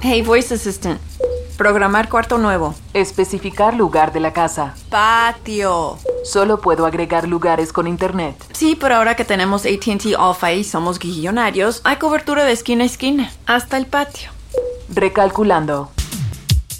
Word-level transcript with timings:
Hey, 0.00 0.22
Voice 0.22 0.54
Assistant. 0.54 1.00
Programar 1.56 2.08
cuarto 2.08 2.38
nuevo. 2.38 2.74
Especificar 2.94 3.74
lugar 3.74 4.12
de 4.12 4.20
la 4.20 4.32
casa. 4.32 4.74
Patio. 4.88 5.98
Solo 6.24 6.60
puedo 6.60 6.86
agregar 6.86 7.28
lugares 7.28 7.72
con 7.72 7.86
internet. 7.86 8.36
Sí, 8.52 8.76
pero 8.78 8.96
ahora 8.96 9.16
que 9.16 9.24
tenemos 9.24 9.64
ATT 9.64 10.14
Alpha 10.18 10.52
y 10.52 10.64
somos 10.64 10.98
guillonarios, 10.98 11.80
hay 11.84 11.96
cobertura 11.96 12.44
de 12.44 12.52
esquina 12.52 12.84
a 12.84 12.86
esquina, 12.86 13.32
hasta 13.46 13.76
el 13.76 13.86
patio. 13.86 14.30
Recalculando. 14.88 15.90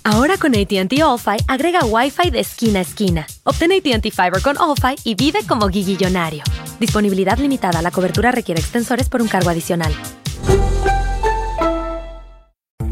Ahora 0.05 0.37
con 0.37 0.57
ATT 0.57 1.01
All-Fi 1.01 1.45
agrega 1.47 1.85
Wi-Fi 1.85 2.31
de 2.31 2.41
esquina 2.41 2.81
a 2.81 2.83
esquina. 2.83 3.27
Obtén 3.45 3.71
ATT 3.73 4.11
Fiber 4.11 4.43
con 4.43 4.59
All-Fi 4.59 4.97
y 5.05 5.15
vive 5.15 5.41
como 5.47 5.69
guillillonario. 5.69 6.43
Disponibilidad 6.81 7.39
limitada. 7.39 7.83
La 7.83 7.93
cobertura 7.93 8.33
requiere 8.33 8.61
extensores 8.61 9.09
por 9.09 9.23
un 9.23 9.29
cargo 9.29 9.51
adicional. 9.51 9.93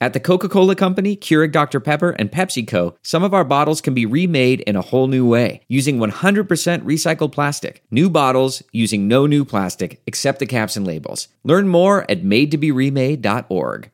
At 0.00 0.12
the 0.12 0.20
Coca 0.20 0.48
Cola 0.48 0.76
Company, 0.76 1.16
Keurig 1.16 1.50
Dr. 1.50 1.80
Pepper, 1.80 2.10
and 2.20 2.30
PepsiCo, 2.30 2.94
some 3.02 3.24
of 3.24 3.34
our 3.34 3.42
bottles 3.42 3.80
can 3.80 3.94
be 3.94 4.06
remade 4.06 4.60
in 4.60 4.76
a 4.76 4.80
whole 4.80 5.08
new 5.08 5.26
way 5.26 5.62
using 5.68 5.98
100% 5.98 6.46
recycled 6.84 7.32
plastic. 7.32 7.82
New 7.90 8.08
bottles 8.08 8.62
using 8.72 9.08
no 9.08 9.26
new 9.26 9.44
plastic 9.44 10.00
except 10.06 10.38
the 10.38 10.46
caps 10.46 10.76
and 10.76 10.86
labels. 10.86 11.26
Learn 11.42 11.66
more 11.66 12.06
at 12.08 12.22
madetoberemade.org. 12.22 13.90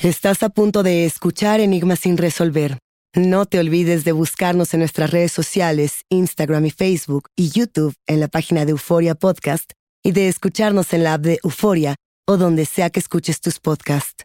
Estás 0.00 0.42
a 0.42 0.48
punto 0.48 0.82
de 0.84 1.04
escuchar 1.04 1.60
Enigmas 1.60 2.00
sin 2.00 2.16
resolver. 2.16 2.78
No 3.14 3.44
te 3.44 3.58
olvides 3.58 4.04
de 4.04 4.12
buscarnos 4.12 4.72
en 4.74 4.80
nuestras 4.80 5.10
redes 5.10 5.32
sociales, 5.32 6.04
Instagram 6.08 6.64
y 6.66 6.70
Facebook, 6.70 7.28
y 7.36 7.50
YouTube 7.50 7.94
en 8.06 8.20
la 8.20 8.28
página 8.28 8.64
de 8.64 8.70
Euforia 8.70 9.14
Podcast, 9.16 9.72
y 10.04 10.12
de 10.12 10.28
escucharnos 10.28 10.92
en 10.92 11.02
la 11.02 11.14
app 11.14 11.22
de 11.22 11.40
Euforia 11.42 11.96
o 12.26 12.36
donde 12.36 12.64
sea 12.64 12.90
que 12.90 13.00
escuches 13.00 13.40
tus 13.40 13.58
podcasts. 13.58 14.24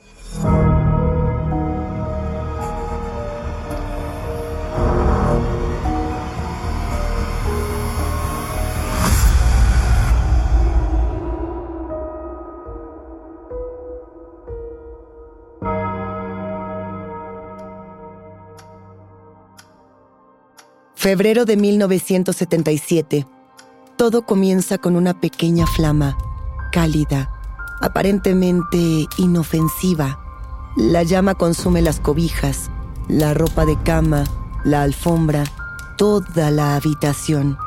Febrero 21.01 21.45
de 21.45 21.57
1977. 21.57 23.25
Todo 23.97 24.23
comienza 24.23 24.77
con 24.77 24.95
una 24.95 25.19
pequeña 25.19 25.65
flama, 25.65 26.15
cálida, 26.71 27.31
aparentemente 27.81 29.07
inofensiva. 29.17 30.19
La 30.77 31.01
llama 31.01 31.33
consume 31.33 31.81
las 31.81 31.99
cobijas, 31.99 32.69
la 33.07 33.33
ropa 33.33 33.65
de 33.65 33.81
cama, 33.81 34.25
la 34.63 34.83
alfombra, 34.83 35.43
toda 35.97 36.51
la 36.51 36.75
habitación. 36.75 37.57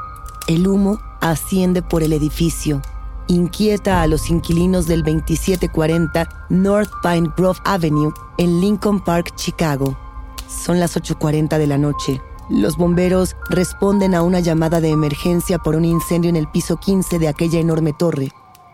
El 0.47 0.69
humo 0.69 1.01
asciende 1.21 1.83
por 1.83 2.05
el 2.05 2.13
edificio, 2.13 2.83
inquieta 3.27 4.03
a 4.03 4.07
los 4.07 4.31
inquilinos 4.31 4.87
del 4.87 5.03
2740 5.03 6.47
North 6.51 6.93
Pine 7.03 7.33
Grove 7.37 7.59
Avenue 7.65 8.13
en 8.39 8.61
Lincoln 8.61 9.03
Park, 9.03 9.35
Chicago. 9.35 9.99
Son 10.47 10.79
las 10.79 10.97
8.40 10.97 11.59
de 11.59 11.67
la 11.67 11.79
noche. 11.79 12.23
Los 12.51 12.77
bomberos 12.77 13.37
responden 13.49 14.15
a 14.15 14.23
una 14.23 14.41
llamada 14.41 14.83
de 14.83 14.91
emergencia 14.91 15.59
por 15.59 15.77
un 15.77 15.85
incendio 15.85 16.29
en 16.29 16.37
el 16.37 16.47
piso 16.47 16.77
15 16.77 17.19
de 17.19 17.29
aquella 17.29 17.59
enorme 17.59 17.95
torre. 17.95 18.33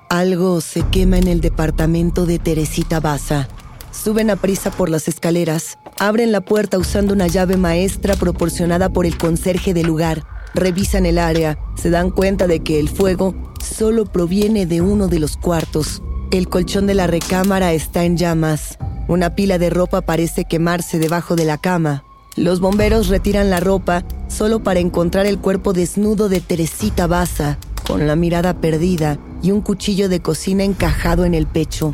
Algo 0.08 0.60
se 0.60 0.82
quema 0.82 1.18
en 1.18 1.28
el 1.28 1.40
departamento 1.40 2.26
de 2.26 2.40
Teresita 2.40 2.98
Baza. 2.98 3.48
Suben 3.92 4.30
a 4.30 4.36
prisa 4.36 4.72
por 4.72 4.88
las 4.88 5.06
escaleras, 5.06 5.78
abren 6.00 6.32
la 6.32 6.40
puerta 6.40 6.78
usando 6.78 7.14
una 7.14 7.28
llave 7.28 7.56
maestra 7.56 8.16
proporcionada 8.16 8.88
por 8.88 9.06
el 9.06 9.16
conserje 9.16 9.72
del 9.72 9.86
lugar, 9.86 10.24
revisan 10.52 11.06
el 11.06 11.18
área, 11.18 11.58
se 11.76 11.90
dan 11.90 12.10
cuenta 12.10 12.48
de 12.48 12.60
que 12.60 12.80
el 12.80 12.88
fuego 12.88 13.34
solo 13.62 14.04
proviene 14.04 14.66
de 14.66 14.80
uno 14.80 15.06
de 15.06 15.20
los 15.20 15.36
cuartos. 15.36 16.02
El 16.32 16.48
colchón 16.48 16.88
de 16.88 16.94
la 16.94 17.06
recámara 17.06 17.72
está 17.72 18.04
en 18.04 18.16
llamas. 18.16 18.78
Una 19.06 19.36
pila 19.36 19.58
de 19.58 19.70
ropa 19.70 20.00
parece 20.00 20.44
quemarse 20.44 20.98
debajo 20.98 21.36
de 21.36 21.44
la 21.44 21.58
cama. 21.58 22.04
Los 22.40 22.60
bomberos 22.60 23.08
retiran 23.08 23.50
la 23.50 23.60
ropa 23.60 24.02
solo 24.28 24.62
para 24.62 24.80
encontrar 24.80 25.26
el 25.26 25.38
cuerpo 25.38 25.74
desnudo 25.74 26.30
de 26.30 26.40
Teresita 26.40 27.06
Baza, 27.06 27.58
con 27.86 28.06
la 28.06 28.16
mirada 28.16 28.54
perdida 28.54 29.18
y 29.42 29.50
un 29.50 29.60
cuchillo 29.60 30.08
de 30.08 30.20
cocina 30.20 30.64
encajado 30.64 31.26
en 31.26 31.34
el 31.34 31.46
pecho. 31.46 31.92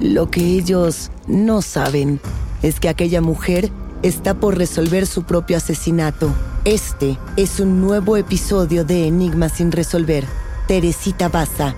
Lo 0.00 0.30
que 0.30 0.40
ellos 0.40 1.10
no 1.26 1.60
saben 1.60 2.18
es 2.62 2.80
que 2.80 2.88
aquella 2.88 3.20
mujer 3.20 3.70
está 4.02 4.32
por 4.32 4.56
resolver 4.56 5.06
su 5.06 5.24
propio 5.24 5.58
asesinato. 5.58 6.30
Este 6.64 7.18
es 7.36 7.60
un 7.60 7.82
nuevo 7.82 8.16
episodio 8.16 8.86
de 8.86 9.06
Enigma 9.06 9.50
sin 9.50 9.70
resolver. 9.70 10.24
Teresita 10.66 11.28
Baza, 11.28 11.74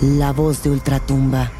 la 0.00 0.30
voz 0.30 0.62
de 0.62 0.70
Ultratumba. 0.70 1.50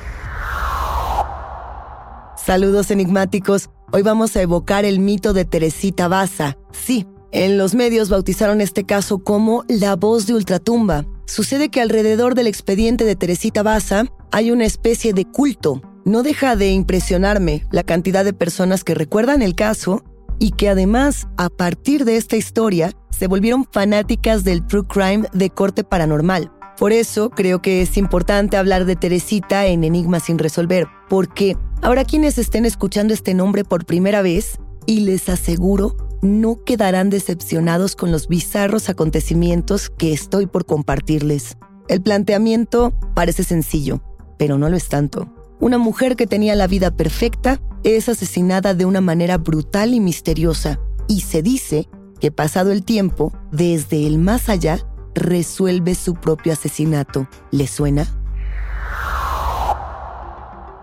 Saludos 2.37 2.93
enigmáticos. 2.93 3.69
Hoy 3.95 4.01
vamos 4.01 4.35
a 4.37 4.41
evocar 4.41 4.87
el 4.87 5.01
mito 5.01 5.35
de 5.35 5.45
Teresita 5.45 6.09
Baza. 6.09 6.57
Sí, 6.73 7.07
en 7.31 7.59
los 7.59 7.75
medios 7.75 8.09
bautizaron 8.09 8.63
este 8.63 8.85
caso 8.85 9.19
como 9.19 9.67
la 9.69 9.97
voz 9.97 10.27
de 10.27 10.33
Ultratumba. 10.33 11.05
Sucede 11.27 11.69
que 11.69 11.83
alrededor 11.83 12.35
del 12.35 12.47
expediente 12.47 13.05
de 13.05 13.17
Teresita 13.17 13.63
Baza 13.63 14.07
hay 14.31 14.51
una 14.51 14.65
especie 14.65 15.13
de 15.13 15.27
culto. 15.27 15.83
No 16.07 16.23
deja 16.23 16.57
de 16.57 16.71
impresionarme 16.71 17.67
la 17.71 17.83
cantidad 17.83 18.25
de 18.25 18.33
personas 18.33 18.83
que 18.83 18.95
recuerdan 18.95 19.43
el 19.43 19.55
caso 19.55 20.03
y 20.39 20.53
que 20.53 20.71
además, 20.71 21.29
a 21.37 21.51
partir 21.51 22.07
de 22.07 22.17
esta 22.17 22.37
historia, 22.37 22.93
se 23.11 23.27
volvieron 23.27 23.67
fanáticas 23.71 24.43
del 24.43 24.67
true 24.67 24.87
crime 24.89 25.29
de 25.35 25.51
corte 25.51 25.85
paranormal. 25.85 26.51
Por 26.83 26.93
eso 26.93 27.31
creo 27.31 27.63
que 27.63 27.81
es 27.81 27.97
importante 27.97 28.57
hablar 28.57 28.87
de 28.87 28.97
Teresita 28.97 29.67
en 29.67 29.85
Enigma 29.85 30.19
sin 30.19 30.37
resolver, 30.37 30.89
porque 31.09 31.57
habrá 31.81 32.05
quienes 32.05 32.39
estén 32.39 32.65
escuchando 32.65 33.15
este 33.15 33.35
nombre 33.35 33.63
por 33.63 33.87
primera 33.87 34.21
vez 34.21 34.59
y 34.85 35.03
les 35.03 35.29
aseguro 35.29 35.97
no 36.23 36.65
quedarán 36.65 37.09
decepcionados 37.09 37.95
con 37.95 38.11
los 38.11 38.27
bizarros 38.27 38.89
acontecimientos 38.89 39.91
que 39.91 40.13
estoy 40.13 40.47
por 40.47 40.67
compartirles. 40.67 41.57
El 41.87 42.03
planteamiento 42.03 42.93
parece 43.15 43.45
sencillo, 43.45 44.03
pero 44.37 44.59
no 44.59 44.69
lo 44.69 44.77
es 44.77 44.89
tanto. 44.89 45.33
Una 45.61 45.79
mujer 45.79 46.17
que 46.17 46.27
tenía 46.27 46.57
la 46.57 46.67
vida 46.67 46.97
perfecta 46.97 47.61
es 47.85 48.09
asesinada 48.09 48.75
de 48.75 48.87
una 48.87 49.01
manera 49.01 49.39
brutal 49.39 49.95
y 49.95 50.01
misteriosa, 50.01 50.81
y 51.07 51.21
se 51.21 51.43
dice 51.43 51.89
que 52.19 52.33
pasado 52.33 52.73
el 52.73 52.83
tiempo, 52.83 53.33
desde 53.53 54.05
el 54.05 54.19
más 54.19 54.49
allá, 54.49 54.85
resuelve 55.15 55.95
su 55.95 56.15
propio 56.15 56.53
asesinato. 56.53 57.27
¿Le 57.51 57.67
suena? 57.67 58.07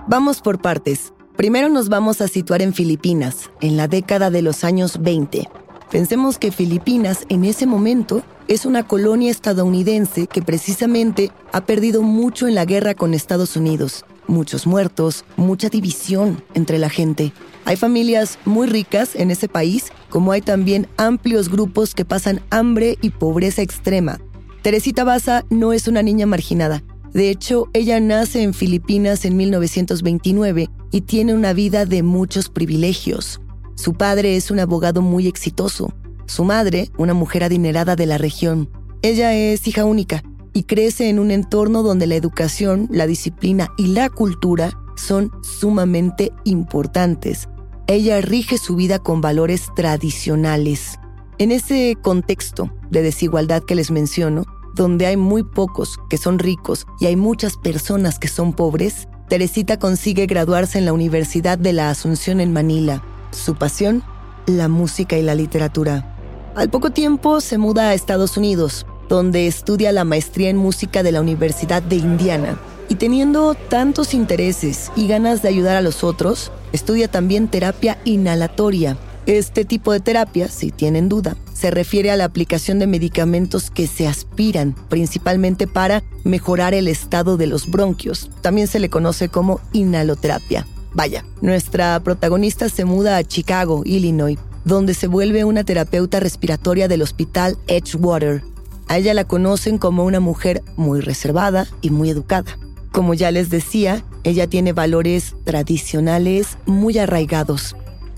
Vamos 0.08 0.42
por 0.42 0.60
partes. 0.62 1.14
Primero 1.36 1.70
nos 1.70 1.88
vamos 1.88 2.20
a 2.22 2.28
situar 2.28 2.62
en 2.62 2.74
Filipinas, 2.74 3.50
en 3.62 3.78
la 3.78 3.88
década 3.88 4.30
de 4.30 4.42
los 4.42 4.64
años 4.64 5.02
20. 5.02 5.48
Pensemos 5.92 6.38
que 6.38 6.52
Filipinas 6.52 7.26
en 7.30 7.46
ese 7.46 7.66
momento 7.66 8.24
es 8.48 8.66
una 8.66 8.88
colonia 8.88 9.32
estadounidense 9.32 10.28
que 10.28 10.42
precisamente 10.42 11.32
ha 11.52 11.62
perdido 11.62 12.02
mucho 12.02 12.48
en 12.48 12.56
la 12.56 12.66
guerra 12.66 12.96
con 12.96 13.14
Estados 13.14 13.56
Unidos. 13.56 14.06
Muchos 14.28 14.68
muertos, 14.68 15.26
mucha 15.38 15.70
división 15.70 16.44
entre 16.54 16.78
la 16.78 16.90
gente. 16.90 17.32
Hay 17.70 17.76
familias 17.76 18.40
muy 18.46 18.66
ricas 18.66 19.14
en 19.14 19.30
ese 19.30 19.48
país, 19.48 19.92
como 20.10 20.32
hay 20.32 20.42
también 20.42 20.88
amplios 20.98 21.50
grupos 21.50 21.94
que 21.94 22.04
pasan 22.04 22.42
hambre 22.50 22.98
y 23.00 23.12
pobreza 23.12 23.62
extrema. 23.62 24.20
Teresita 24.64 25.04
Baza 25.04 25.46
no 25.52 25.72
es 25.72 25.88
una 25.88 26.02
niña 26.02 26.26
marginada. 26.26 26.84
De 27.14 27.30
hecho, 27.30 27.70
ella 27.74 28.00
nace 28.00 28.42
en 28.42 28.56
Filipinas 28.56 29.24
en 29.24 29.38
1929 29.38 30.68
y 30.90 31.02
tiene 31.02 31.36
una 31.36 31.54
vida 31.54 31.86
de 31.86 32.02
muchos 32.02 32.50
privilegios. 32.50 33.40
Su 33.76 33.94
padre 33.94 34.36
es 34.36 34.50
un 34.50 34.60
abogado 34.60 35.04
muy 35.04 35.28
exitoso. 35.28 35.94
Su 36.26 36.46
madre, 36.46 36.90
una 36.98 37.14
mujer 37.14 37.44
adinerada 37.44 37.96
de 37.96 38.08
la 38.08 38.18
región. 38.18 38.68
Ella 39.04 39.36
es 39.36 39.68
hija 39.68 39.86
única 39.86 40.24
y 40.56 40.64
crece 40.64 41.08
en 41.08 41.20
un 41.20 41.30
entorno 41.30 41.84
donde 41.84 42.08
la 42.08 42.16
educación, 42.16 42.88
la 42.90 43.06
disciplina 43.06 43.70
y 43.78 43.94
la 43.94 44.10
cultura 44.10 44.72
son 44.96 45.32
sumamente 45.44 46.32
importantes. 46.46 47.48
Ella 47.92 48.22
rige 48.22 48.60
su 48.60 48.76
vida 48.76 49.00
con 49.00 49.20
valores 49.20 49.74
tradicionales. 49.76 51.00
En 51.40 51.52
ese 51.52 51.98
contexto 52.00 52.70
de 52.92 53.02
desigualdad 53.02 53.64
que 53.64 53.74
les 53.74 53.90
menciono, 53.90 54.46
donde 54.76 55.08
hay 55.08 55.18
muy 55.18 55.42
pocos 55.42 55.98
que 56.08 56.18
son 56.18 56.38
ricos 56.38 56.86
y 57.00 57.08
hay 57.08 57.16
muchas 57.16 57.58
personas 57.58 58.20
que 58.20 58.28
son 58.28 58.54
pobres, 58.54 59.08
Teresita 59.28 59.80
consigue 59.80 60.28
graduarse 60.28 60.78
en 60.78 60.86
la 60.86 60.94
Universidad 60.94 61.58
de 61.58 61.74
la 61.74 61.90
Asunción 61.90 62.40
en 62.40 62.54
Manila 62.54 63.04
su 63.32 63.56
pasión, 63.56 64.04
la 64.46 64.68
música 64.68 65.18
y 65.18 65.24
la 65.24 65.34
literatura. 65.34 66.16
Al 66.56 66.70
poco 66.70 66.92
tiempo 66.92 67.42
se 67.42 67.58
muda 67.58 67.90
a 67.90 67.96
Estados 67.96 68.38
Unidos, 68.38 68.86
donde 69.08 69.48
estudia 69.48 69.92
la 69.92 70.04
maestría 70.04 70.52
en 70.52 70.58
música 70.58 71.02
de 71.02 71.12
la 71.12 71.22
Universidad 71.22 71.82
de 71.82 71.96
Indiana. 71.96 72.56
Y 72.90 72.96
teniendo 72.96 73.54
tantos 73.54 74.16
intereses 74.16 74.92
y 74.96 75.08
ganas 75.08 75.44
de 75.44 75.50
ayudar 75.50 75.78
a 75.78 75.82
los 75.82 76.04
otros, 76.04 76.52
estudia 76.74 77.08
también 77.08 77.48
terapia 77.48 78.00
inhalatoria. 78.04 78.98
Este 79.28 79.64
tipo 79.64 79.94
de 79.94 80.00
terapia, 80.00 80.48
si 80.48 80.72
tienen 80.72 81.08
duda, 81.08 81.38
se 81.54 81.70
refiere 81.70 82.10
a 82.10 82.18
la 82.18 82.26
aplicación 82.26 82.80
de 82.80 82.88
medicamentos 82.88 83.70
que 83.70 83.86
se 83.86 84.08
aspiran, 84.08 84.74
principalmente 84.90 85.68
para 85.68 86.04
mejorar 86.24 86.74
el 86.74 86.88
estado 86.88 87.38
de 87.38 87.46
los 87.46 87.70
bronquios. 87.70 88.32
También 88.42 88.68
se 88.68 88.80
le 88.80 88.90
conoce 88.90 89.30
como 89.30 89.62
inhaloterapia. 89.72 90.66
Vaya, 90.92 91.24
nuestra 91.42 92.00
protagonista 92.00 92.70
se 92.70 92.86
muda 92.86 93.18
a 93.18 93.24
Chicago, 93.24 93.84
Illinois, 93.86 94.40
donde 94.66 94.96
se 94.96 95.06
vuelve 95.06 95.44
una 95.44 95.64
terapeuta 95.64 96.20
respiratoria 96.20 96.88
del 96.88 97.04
hospital 97.04 97.56
Edgewater. 97.68 98.42
A 98.88 98.98
ella 98.98 99.14
la 99.14 99.26
conocen 99.26 99.78
como 99.78 100.06
una 100.06 100.20
mujer 100.20 100.64
muy 100.76 101.02
reservada 101.02 101.68
y 101.82 101.92
muy 101.92 102.10
educada. 102.10 102.58
Como 102.92 103.14
ya 103.14 103.32
les 103.32 103.50
decía, 103.50 104.04
ella 104.24 104.48
tiene 104.48 104.74
valores 104.74 105.36
tradicionales 105.44 106.58
muy 106.66 106.98
arraigados. 106.98 107.76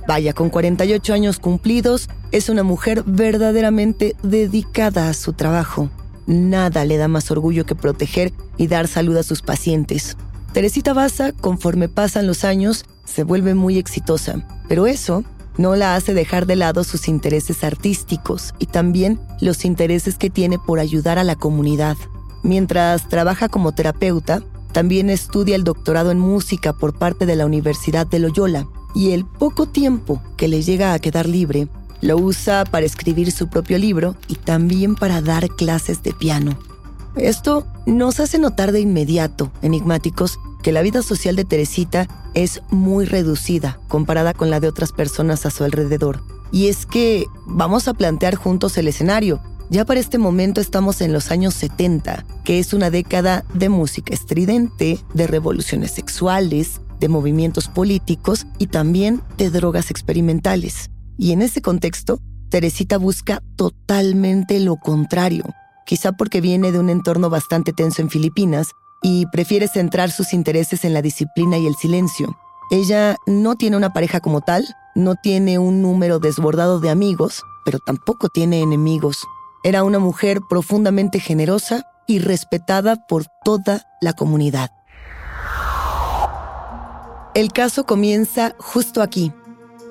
Vaya, 0.07 0.33
con 0.33 0.49
48 0.49 1.13
años 1.13 1.39
cumplidos, 1.39 2.09
es 2.31 2.49
una 2.49 2.63
mujer 2.63 3.03
verdaderamente 3.05 4.15
dedicada 4.23 5.09
a 5.09 5.13
su 5.13 5.33
trabajo. 5.33 5.89
Nada 6.25 6.85
le 6.85 6.97
da 6.97 7.07
más 7.07 7.29
orgullo 7.31 7.65
que 7.65 7.75
proteger 7.75 8.31
y 8.57 8.67
dar 8.67 8.87
salud 8.87 9.17
a 9.17 9.23
sus 9.23 9.41
pacientes. 9.41 10.17
Teresita 10.53 10.93
Baza, 10.93 11.33
conforme 11.33 11.89
pasan 11.89 12.27
los 12.27 12.43
años, 12.43 12.85
se 13.05 13.23
vuelve 13.23 13.53
muy 13.53 13.77
exitosa, 13.77 14.45
pero 14.67 14.87
eso 14.87 15.23
no 15.57 15.75
la 15.75 15.95
hace 15.95 16.13
dejar 16.13 16.45
de 16.45 16.55
lado 16.55 16.83
sus 16.83 17.07
intereses 17.07 17.63
artísticos 17.63 18.53
y 18.57 18.65
también 18.65 19.19
los 19.39 19.65
intereses 19.65 20.17
que 20.17 20.29
tiene 20.29 20.57
por 20.57 20.79
ayudar 20.79 21.19
a 21.19 21.23
la 21.23 21.35
comunidad. 21.35 21.97
Mientras 22.43 23.07
trabaja 23.07 23.49
como 23.49 23.71
terapeuta, 23.71 24.41
también 24.71 25.09
estudia 25.09 25.55
el 25.55 25.63
doctorado 25.63 26.11
en 26.11 26.19
música 26.19 26.73
por 26.73 26.93
parte 26.93 27.25
de 27.25 27.35
la 27.35 27.45
Universidad 27.45 28.07
de 28.07 28.19
Loyola 28.19 28.67
y 28.93 29.11
el 29.11 29.25
poco 29.25 29.67
tiempo 29.67 30.21
que 30.37 30.47
le 30.47 30.61
llega 30.61 30.93
a 30.93 30.99
quedar 30.99 31.27
libre 31.27 31.67
lo 32.01 32.17
usa 32.17 32.65
para 32.65 32.85
escribir 32.85 33.31
su 33.31 33.47
propio 33.47 33.77
libro 33.77 34.15
y 34.27 34.35
también 34.35 34.95
para 34.95 35.21
dar 35.21 35.49
clases 35.49 36.01
de 36.03 36.13
piano. 36.13 36.57
Esto 37.15 37.67
nos 37.85 38.19
hace 38.19 38.39
notar 38.39 38.71
de 38.71 38.79
inmediato, 38.79 39.51
enigmáticos, 39.61 40.39
que 40.63 40.71
la 40.71 40.81
vida 40.81 41.01
social 41.01 41.35
de 41.35 41.45
Teresita 41.45 42.07
es 42.33 42.61
muy 42.69 43.05
reducida 43.05 43.79
comparada 43.87 44.33
con 44.33 44.49
la 44.49 44.59
de 44.59 44.67
otras 44.67 44.91
personas 44.91 45.45
a 45.45 45.51
su 45.51 45.63
alrededor. 45.63 46.23
Y 46.51 46.67
es 46.67 46.85
que 46.85 47.25
vamos 47.45 47.87
a 47.87 47.93
plantear 47.93 48.35
juntos 48.35 48.77
el 48.77 48.87
escenario. 48.87 49.41
Ya 49.71 49.85
para 49.85 50.01
este 50.01 50.17
momento 50.17 50.59
estamos 50.59 50.99
en 50.99 51.13
los 51.13 51.31
años 51.31 51.53
70, 51.53 52.25
que 52.43 52.59
es 52.59 52.73
una 52.73 52.89
década 52.89 53.45
de 53.53 53.69
música 53.69 54.13
estridente, 54.13 54.99
de 55.13 55.27
revoluciones 55.27 55.91
sexuales, 55.91 56.81
de 56.99 57.07
movimientos 57.07 57.69
políticos 57.69 58.47
y 58.57 58.67
también 58.67 59.21
de 59.37 59.49
drogas 59.49 59.89
experimentales. 59.89 60.91
Y 61.17 61.31
en 61.31 61.41
ese 61.41 61.61
contexto, 61.61 62.19
Teresita 62.49 62.97
busca 62.97 63.41
totalmente 63.55 64.59
lo 64.59 64.75
contrario, 64.75 65.45
quizá 65.85 66.11
porque 66.11 66.41
viene 66.41 66.73
de 66.73 66.79
un 66.79 66.89
entorno 66.89 67.29
bastante 67.29 67.71
tenso 67.71 68.01
en 68.01 68.09
Filipinas 68.09 68.71
y 69.01 69.25
prefiere 69.27 69.69
centrar 69.69 70.11
sus 70.11 70.33
intereses 70.33 70.83
en 70.83 70.93
la 70.93 71.01
disciplina 71.01 71.57
y 71.57 71.65
el 71.65 71.75
silencio. 71.77 72.35
Ella 72.71 73.15
no 73.25 73.55
tiene 73.55 73.77
una 73.77 73.93
pareja 73.93 74.19
como 74.19 74.41
tal, 74.41 74.65
no 74.95 75.15
tiene 75.15 75.59
un 75.59 75.81
número 75.81 76.19
desbordado 76.19 76.81
de 76.81 76.89
amigos, 76.89 77.41
pero 77.63 77.79
tampoco 77.79 78.27
tiene 78.27 78.59
enemigos. 78.59 79.25
Era 79.63 79.83
una 79.83 79.99
mujer 79.99 80.39
profundamente 80.49 81.19
generosa 81.19 81.85
y 82.07 82.19
respetada 82.19 82.95
por 83.07 83.25
toda 83.43 83.87
la 84.01 84.13
comunidad. 84.13 84.71
El 87.33 87.53
caso 87.53 87.85
comienza 87.85 88.55
justo 88.57 89.01
aquí. 89.01 89.31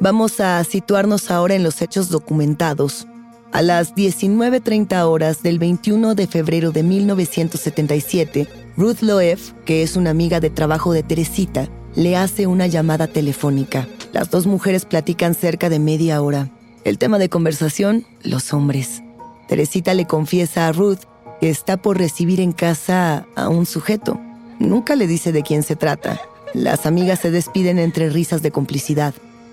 Vamos 0.00 0.40
a 0.40 0.62
situarnos 0.64 1.30
ahora 1.30 1.54
en 1.54 1.62
los 1.62 1.80
hechos 1.82 2.08
documentados, 2.08 3.06
a 3.52 3.62
las 3.62 3.94
19.30 3.94 5.04
horas 5.06 5.42
del 5.42 5.58
21 5.58 6.14
de 6.14 6.26
febrero 6.26 6.70
de 6.70 6.82
1977, 6.82 8.48
Ruth 8.76 9.00
Loef, 9.00 9.52
que 9.64 9.82
es 9.82 9.96
una 9.96 10.10
amiga 10.10 10.40
de 10.40 10.50
trabajo 10.50 10.92
de 10.92 11.02
Teresita, 11.02 11.68
le 11.94 12.16
hace 12.16 12.46
una 12.46 12.66
llamada 12.66 13.06
telefónica. 13.06 13.88
Las 14.12 14.30
dos 14.30 14.46
mujeres 14.46 14.84
platican 14.84 15.34
cerca 15.34 15.68
de 15.68 15.78
media 15.78 16.22
hora. 16.22 16.50
El 16.84 16.98
tema 16.98 17.18
de 17.18 17.28
conversación, 17.28 18.06
los 18.22 18.52
hombres. 18.52 19.02
Teresita 19.50 19.92
le 19.92 20.06
confiesa 20.06 20.66
a 20.66 20.72
Ruth 20.72 21.00
que 21.42 21.50
está 21.50 21.76
por 21.76 21.98
recibir 21.98 22.40
en 22.40 22.52
casa 22.52 23.26
a 23.36 23.50
un 23.50 23.66
sujeto. 23.66 24.18
Nunca 24.58 24.96
le 24.96 25.06
dice 25.06 25.30
de 25.30 25.42
quién 25.42 25.62
se 25.62 25.76
trata. 25.76 26.18
Las 26.54 26.86
amigas 26.86 27.18
se 27.18 27.30
despiden 27.30 27.78
entre 27.78 28.08
risas 28.08 28.40
de 28.40 28.50
complicidad. 28.50 29.12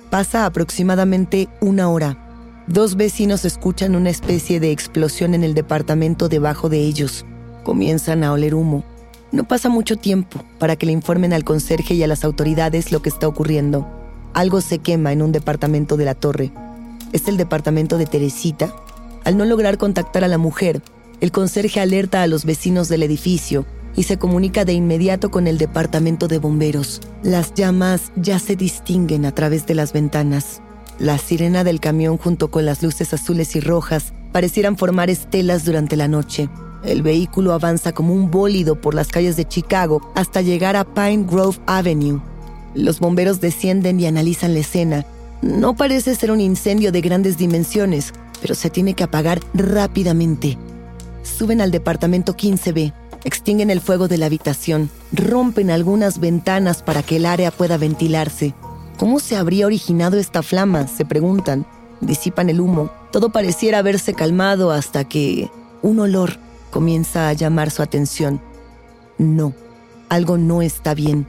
Pasa 0.09 0.45
aproximadamente 0.45 1.49
una 1.59 1.89
hora 1.89 2.17
Dos 2.67 2.97
vecinos 2.97 3.45
escuchan 3.45 3.95
una 3.95 4.09
especie 4.09 4.59
de 4.59 4.71
explosión 4.71 5.33
en 5.33 5.45
el 5.45 5.53
departamento 5.53 6.27
debajo 6.27 6.67
de 6.67 6.79
ellos. 6.79 7.25
Comienzan 7.63 8.25
a 8.25 8.33
oler 8.33 8.55
humo. 8.55 8.83
No 9.31 9.47
pasa 9.47 9.69
mucho 9.69 9.95
tiempo 9.95 10.43
para 10.59 10.75
que 10.75 10.85
le 10.85 10.91
informen 10.91 11.31
al 11.31 11.45
conserje 11.45 11.93
y 11.93 12.03
a 12.03 12.07
las 12.07 12.25
autoridades 12.25 12.91
lo 12.91 13.01
que 13.01 13.07
está 13.07 13.25
ocurriendo. 13.25 13.87
Algo 14.33 14.59
se 14.59 14.79
quema 14.79 15.13
en 15.13 15.21
un 15.21 15.31
departamento 15.31 15.95
de 15.95 16.03
la 16.03 16.13
torre. 16.13 16.51
Es 17.13 17.29
el 17.29 17.37
departamento 17.37 17.97
de 17.97 18.05
Teresita. 18.05 18.73
Al 19.27 19.35
no 19.35 19.43
lograr 19.43 19.77
contactar 19.77 20.23
a 20.23 20.29
la 20.29 20.37
mujer, 20.37 20.81
el 21.19 21.33
conserje 21.33 21.81
alerta 21.81 22.21
a 22.23 22.27
los 22.27 22.45
vecinos 22.45 22.87
del 22.87 23.03
edificio 23.03 23.65
y 23.93 24.03
se 24.03 24.15
comunica 24.15 24.63
de 24.63 24.71
inmediato 24.71 25.31
con 25.31 25.47
el 25.47 25.57
departamento 25.57 26.29
de 26.29 26.37
bomberos. 26.37 27.01
Las 27.23 27.53
llamas 27.53 28.13
ya 28.15 28.39
se 28.39 28.55
distinguen 28.55 29.25
a 29.25 29.35
través 29.35 29.65
de 29.65 29.75
las 29.75 29.91
ventanas. 29.91 30.61
La 30.97 31.17
sirena 31.17 31.65
del 31.65 31.81
camión 31.81 32.15
junto 32.15 32.49
con 32.49 32.65
las 32.65 32.81
luces 32.81 33.13
azules 33.13 33.53
y 33.57 33.59
rojas 33.59 34.13
parecieran 34.31 34.77
formar 34.77 35.09
estelas 35.09 35.65
durante 35.65 35.97
la 35.97 36.07
noche. 36.07 36.47
El 36.85 37.01
vehículo 37.01 37.51
avanza 37.51 37.91
como 37.91 38.13
un 38.13 38.31
bólido 38.31 38.79
por 38.79 38.95
las 38.95 39.09
calles 39.09 39.35
de 39.35 39.43
Chicago 39.43 40.09
hasta 40.15 40.41
llegar 40.41 40.77
a 40.77 40.85
Pine 40.85 41.25
Grove 41.29 41.57
Avenue. 41.65 42.21
Los 42.75 43.01
bomberos 43.01 43.41
descienden 43.41 43.99
y 43.99 44.05
analizan 44.05 44.53
la 44.53 44.61
escena. 44.61 45.05
No 45.41 45.75
parece 45.75 46.15
ser 46.15 46.31
un 46.31 46.39
incendio 46.39 46.93
de 46.93 47.01
grandes 47.01 47.37
dimensiones, 47.37 48.13
pero 48.41 48.55
se 48.55 48.69
tiene 48.69 48.93
que 48.93 49.03
apagar 49.03 49.39
rápidamente. 49.53 50.57
Suben 51.23 51.61
al 51.61 51.71
departamento 51.71 52.35
15B, 52.35 52.93
extinguen 53.23 53.69
el 53.69 53.81
fuego 53.81 54.07
de 54.07 54.17
la 54.17 54.27
habitación, 54.27 54.89
rompen 55.11 55.71
algunas 55.71 56.19
ventanas 56.19 56.81
para 56.81 57.03
que 57.03 57.17
el 57.17 57.25
área 57.25 57.51
pueda 57.51 57.77
ventilarse. 57.77 58.53
¿Cómo 58.97 59.19
se 59.19 59.35
habría 59.35 59.65
originado 59.65 60.17
esta 60.17 60.41
flama? 60.41 60.87
Se 60.87 61.05
preguntan. 61.05 61.65
Disipan 62.01 62.49
el 62.49 62.59
humo. 62.59 62.91
Todo 63.11 63.31
pareciera 63.31 63.79
haberse 63.79 64.13
calmado 64.13 64.71
hasta 64.71 65.03
que 65.03 65.49
un 65.81 65.99
olor 65.99 66.37
comienza 66.71 67.29
a 67.29 67.33
llamar 67.33 67.71
su 67.71 67.81
atención. 67.81 68.41
No, 69.17 69.53
algo 70.09 70.37
no 70.37 70.61
está 70.61 70.93
bien. 70.93 71.27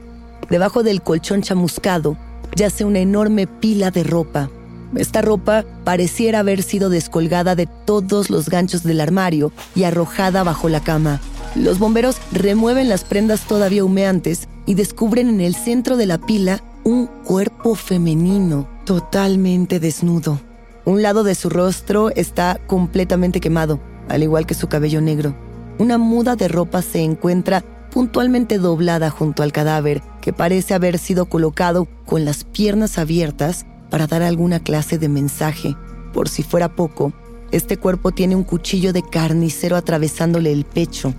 Debajo 0.49 0.83
del 0.83 1.01
colchón 1.01 1.41
chamuscado 1.41 2.17
yace 2.55 2.85
una 2.85 2.99
enorme 2.99 3.47
pila 3.47 3.91
de 3.91 4.03
ropa. 4.03 4.49
Esta 4.95 5.21
ropa 5.21 5.65
pareciera 5.83 6.39
haber 6.39 6.63
sido 6.63 6.89
descolgada 6.89 7.55
de 7.55 7.67
todos 7.67 8.29
los 8.29 8.49
ganchos 8.49 8.83
del 8.83 9.01
armario 9.01 9.51
y 9.75 9.83
arrojada 9.83 10.43
bajo 10.43 10.67
la 10.67 10.81
cama. 10.81 11.21
Los 11.55 11.79
bomberos 11.79 12.17
remueven 12.31 12.89
las 12.89 13.03
prendas 13.03 13.41
todavía 13.41 13.83
humeantes 13.83 14.47
y 14.65 14.73
descubren 14.73 15.29
en 15.29 15.41
el 15.41 15.55
centro 15.55 15.97
de 15.97 16.05
la 16.05 16.17
pila 16.17 16.63
un 16.83 17.07
cuerpo 17.07 17.75
femenino 17.75 18.67
totalmente 18.85 19.79
desnudo. 19.79 20.39
Un 20.85 21.01
lado 21.03 21.23
de 21.23 21.35
su 21.35 21.49
rostro 21.49 22.09
está 22.09 22.59
completamente 22.65 23.39
quemado, 23.39 23.79
al 24.07 24.23
igual 24.23 24.45
que 24.45 24.55
su 24.55 24.67
cabello 24.67 25.01
negro. 25.01 25.35
Una 25.77 25.97
muda 25.97 26.35
de 26.35 26.47
ropa 26.47 26.81
se 26.81 27.01
encuentra 27.01 27.63
puntualmente 27.91 28.57
doblada 28.57 29.09
junto 29.09 29.43
al 29.43 29.51
cadáver, 29.51 30.01
que 30.21 30.33
parece 30.33 30.73
haber 30.73 30.97
sido 30.97 31.25
colocado 31.25 31.87
con 32.05 32.25
las 32.25 32.43
piernas 32.43 32.97
abiertas 32.97 33.65
para 33.89 34.07
dar 34.07 34.21
alguna 34.21 34.59
clase 34.59 34.97
de 34.97 35.09
mensaje. 35.09 35.75
Por 36.13 36.29
si 36.29 36.43
fuera 36.43 36.75
poco, 36.75 37.13
este 37.51 37.77
cuerpo 37.77 38.11
tiene 38.11 38.35
un 38.35 38.43
cuchillo 38.43 38.93
de 38.93 39.01
carnicero 39.01 39.75
atravesándole 39.75 40.51
el 40.51 40.65
pecho. 40.65 41.13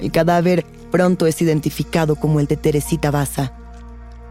El 0.00 0.10
cadáver 0.10 0.64
pronto 0.90 1.26
es 1.26 1.40
identificado 1.42 2.16
como 2.16 2.40
el 2.40 2.46
de 2.46 2.56
Teresita 2.56 3.10
Baza. 3.10 3.52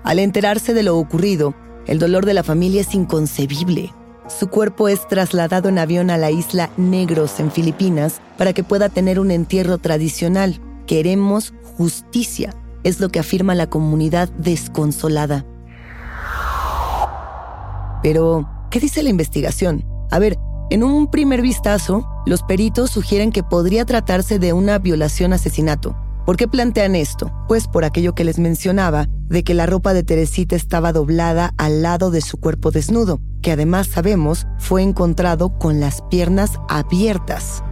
Al 0.04 0.20
enterarse 0.20 0.74
de 0.74 0.84
lo 0.84 0.98
ocurrido, 0.98 1.54
el 1.88 2.00
dolor 2.00 2.26
de 2.26 2.34
la 2.34 2.44
familia 2.44 2.82
es 2.82 2.96
inconcebible. 2.96 3.94
Su 4.28 4.48
cuerpo 4.48 4.88
es 4.88 5.08
trasladado 5.08 5.70
en 5.70 5.78
avión 5.78 6.10
a 6.10 6.18
la 6.18 6.32
isla 6.32 6.70
Negros 6.78 7.40
en 7.40 7.52
Filipinas 7.52 8.22
para 8.38 8.54
que 8.54 8.64
pueda 8.64 8.90
tener 8.90 9.20
un 9.20 9.32
entierro 9.32 9.78
tradicional. 9.78 10.60
Queremos 10.88 11.54
justicia, 11.78 12.54
es 12.84 13.00
lo 13.00 13.10
que 13.10 13.20
afirma 13.20 13.56
la 13.56 13.70
comunidad 13.70 14.30
desconsolada. 14.30 15.46
Pero, 18.04 18.48
¿qué 18.70 18.80
dice 18.80 19.02
la 19.02 19.10
investigación? 19.10 19.84
A 20.12 20.20
ver, 20.20 20.38
en 20.70 20.84
un 20.84 21.10
primer 21.10 21.42
vistazo, 21.42 22.08
los 22.26 22.44
peritos 22.44 22.92
sugieren 22.92 23.32
que 23.32 23.44
podría 23.44 23.86
tratarse 23.86 24.38
de 24.38 24.54
una 24.54 24.78
violación-asesinato. 24.78 25.96
¿Por 26.26 26.38
qué 26.38 26.48
plantean 26.48 26.96
esto? 26.96 27.32
Pues 27.48 27.68
por 27.68 27.84
aquello 27.84 28.14
que 28.16 28.24
les 28.24 28.40
mencionaba, 28.40 29.08
de 29.28 29.44
que 29.44 29.54
la 29.54 29.66
ropa 29.66 29.94
de 29.94 30.04
Teresita 30.04 30.56
estaba 30.56 30.94
doblada 30.94 31.54
al 31.58 31.82
lado 31.82 32.12
de 32.12 32.22
su 32.22 32.38
cuerpo 32.38 32.72
desnudo, 32.72 33.20
que 33.42 33.52
además 33.52 33.88
sabemos 33.88 34.48
fue 34.58 34.84
encontrado 34.84 35.58
con 35.58 35.80
las 35.80 36.02
piernas 36.10 36.60
abiertas. 36.70 37.64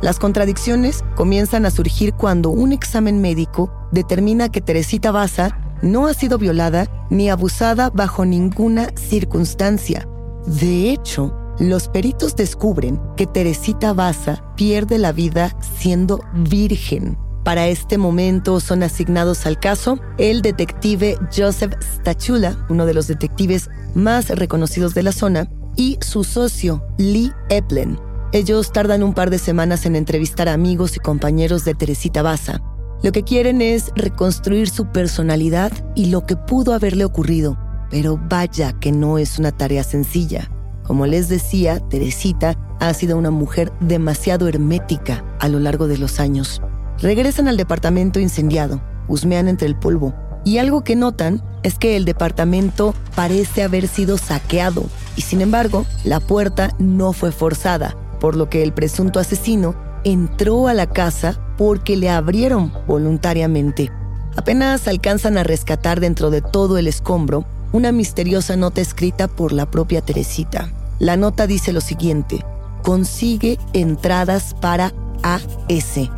Las 0.00 0.18
contradicciones 0.18 1.04
comienzan 1.14 1.66
a 1.66 1.70
surgir 1.70 2.14
cuando 2.14 2.48
un 2.48 2.72
examen 2.72 3.20
médico 3.20 3.70
determina 3.92 4.48
que 4.48 4.62
Teresita 4.62 5.10
Baza 5.10 5.58
no 5.82 6.06
ha 6.06 6.14
sido 6.14 6.38
violada 6.38 6.86
ni 7.10 7.30
abusada 7.30 7.90
bajo 7.90 8.24
ninguna 8.24 8.90
circunstancia. 8.96 10.06
De 10.46 10.90
hecho, 10.90 11.34
los 11.58 11.88
peritos 11.88 12.36
descubren 12.36 13.00
que 13.16 13.26
Teresita 13.26 13.92
Baza 13.92 14.42
pierde 14.56 14.98
la 14.98 15.12
vida 15.12 15.56
siendo 15.78 16.20
virgen. 16.32 17.18
Para 17.44 17.68
este 17.68 17.98
momento 17.98 18.60
son 18.60 18.82
asignados 18.82 19.46
al 19.46 19.58
caso 19.58 19.98
el 20.18 20.42
detective 20.42 21.16
Joseph 21.34 21.74
Stachula, 21.82 22.66
uno 22.68 22.86
de 22.86 22.94
los 22.94 23.06
detectives 23.06 23.68
más 23.94 24.28
reconocidos 24.28 24.94
de 24.94 25.02
la 25.02 25.12
zona, 25.12 25.48
y 25.76 25.98
su 26.00 26.24
socio 26.24 26.84
Lee 26.98 27.32
Eplen. 27.48 27.98
Ellos 28.32 28.72
tardan 28.72 29.02
un 29.02 29.14
par 29.14 29.30
de 29.30 29.38
semanas 29.38 29.86
en 29.86 29.96
entrevistar 29.96 30.48
a 30.48 30.52
amigos 30.52 30.96
y 30.96 31.00
compañeros 31.00 31.64
de 31.64 31.74
Teresita 31.74 32.22
Baza. 32.22 32.62
Lo 33.02 33.12
que 33.12 33.22
quieren 33.22 33.62
es 33.62 33.90
reconstruir 33.96 34.68
su 34.68 34.86
personalidad 34.86 35.72
y 35.94 36.06
lo 36.06 36.26
que 36.26 36.36
pudo 36.36 36.74
haberle 36.74 37.06
ocurrido. 37.06 37.56
Pero 37.90 38.20
vaya 38.28 38.72
que 38.74 38.92
no 38.92 39.16
es 39.16 39.38
una 39.38 39.52
tarea 39.52 39.84
sencilla. 39.84 40.50
Como 40.82 41.06
les 41.06 41.28
decía, 41.28 41.80
Teresita 41.88 42.56
ha 42.78 42.92
sido 42.92 43.16
una 43.16 43.30
mujer 43.30 43.72
demasiado 43.80 44.48
hermética 44.48 45.24
a 45.38 45.48
lo 45.48 45.60
largo 45.60 45.86
de 45.86 45.96
los 45.96 46.20
años. 46.20 46.60
Regresan 46.98 47.48
al 47.48 47.56
departamento 47.56 48.20
incendiado, 48.20 48.82
husmean 49.08 49.48
entre 49.48 49.66
el 49.66 49.76
polvo, 49.76 50.14
y 50.44 50.58
algo 50.58 50.84
que 50.84 50.96
notan 50.96 51.42
es 51.62 51.78
que 51.78 51.96
el 51.96 52.04
departamento 52.04 52.94
parece 53.14 53.62
haber 53.62 53.88
sido 53.88 54.18
saqueado, 54.18 54.84
y 55.16 55.22
sin 55.22 55.40
embargo, 55.40 55.86
la 56.04 56.20
puerta 56.20 56.74
no 56.78 57.12
fue 57.12 57.32
forzada, 57.32 57.96
por 58.20 58.36
lo 58.36 58.50
que 58.50 58.62
el 58.62 58.72
presunto 58.72 59.20
asesino 59.20 59.74
entró 60.04 60.68
a 60.68 60.74
la 60.74 60.86
casa 60.86 61.38
porque 61.60 61.94
le 61.94 62.08
abrieron 62.08 62.72
voluntariamente. 62.86 63.92
Apenas 64.34 64.88
alcanzan 64.88 65.36
a 65.36 65.42
rescatar 65.42 66.00
dentro 66.00 66.30
de 66.30 66.40
todo 66.40 66.78
el 66.78 66.86
escombro 66.86 67.44
una 67.72 67.92
misteriosa 67.92 68.56
nota 68.56 68.80
escrita 68.80 69.28
por 69.28 69.52
la 69.52 69.70
propia 69.70 70.00
Teresita. 70.00 70.72
La 71.00 71.18
nota 71.18 71.46
dice 71.46 71.74
lo 71.74 71.82
siguiente, 71.82 72.42
consigue 72.82 73.58
entradas 73.74 74.56
para 74.62 74.94
AS. 75.22 76.08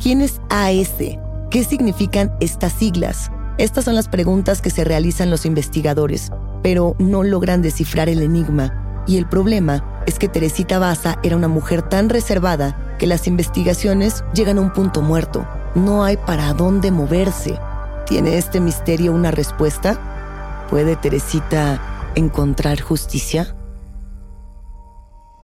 ¿Quién 0.00 0.20
es 0.20 0.40
AS? 0.50 0.94
¿Qué 1.50 1.64
significan 1.64 2.32
estas 2.38 2.72
siglas? 2.72 3.32
Estas 3.58 3.86
son 3.86 3.96
las 3.96 4.06
preguntas 4.06 4.62
que 4.62 4.70
se 4.70 4.84
realizan 4.84 5.30
los 5.30 5.46
investigadores, 5.46 6.30
pero 6.62 6.94
no 7.00 7.24
logran 7.24 7.60
descifrar 7.60 8.08
el 8.08 8.22
enigma. 8.22 9.02
Y 9.08 9.16
el 9.16 9.28
problema 9.28 9.95
es 10.06 10.18
que 10.18 10.28
Teresita 10.28 10.78
Baza 10.78 11.18
era 11.22 11.36
una 11.36 11.48
mujer 11.48 11.82
tan 11.82 12.08
reservada 12.08 12.96
que 12.98 13.06
las 13.06 13.26
investigaciones 13.26 14.24
llegan 14.32 14.58
a 14.58 14.60
un 14.60 14.72
punto 14.72 15.02
muerto. 15.02 15.46
No 15.74 16.04
hay 16.04 16.16
para 16.16 16.52
dónde 16.54 16.90
moverse. 16.90 17.58
¿Tiene 18.06 18.38
este 18.38 18.60
misterio 18.60 19.12
una 19.12 19.32
respuesta? 19.32 20.66
¿Puede 20.70 20.96
Teresita 20.96 22.12
encontrar 22.14 22.80
justicia? 22.80 23.55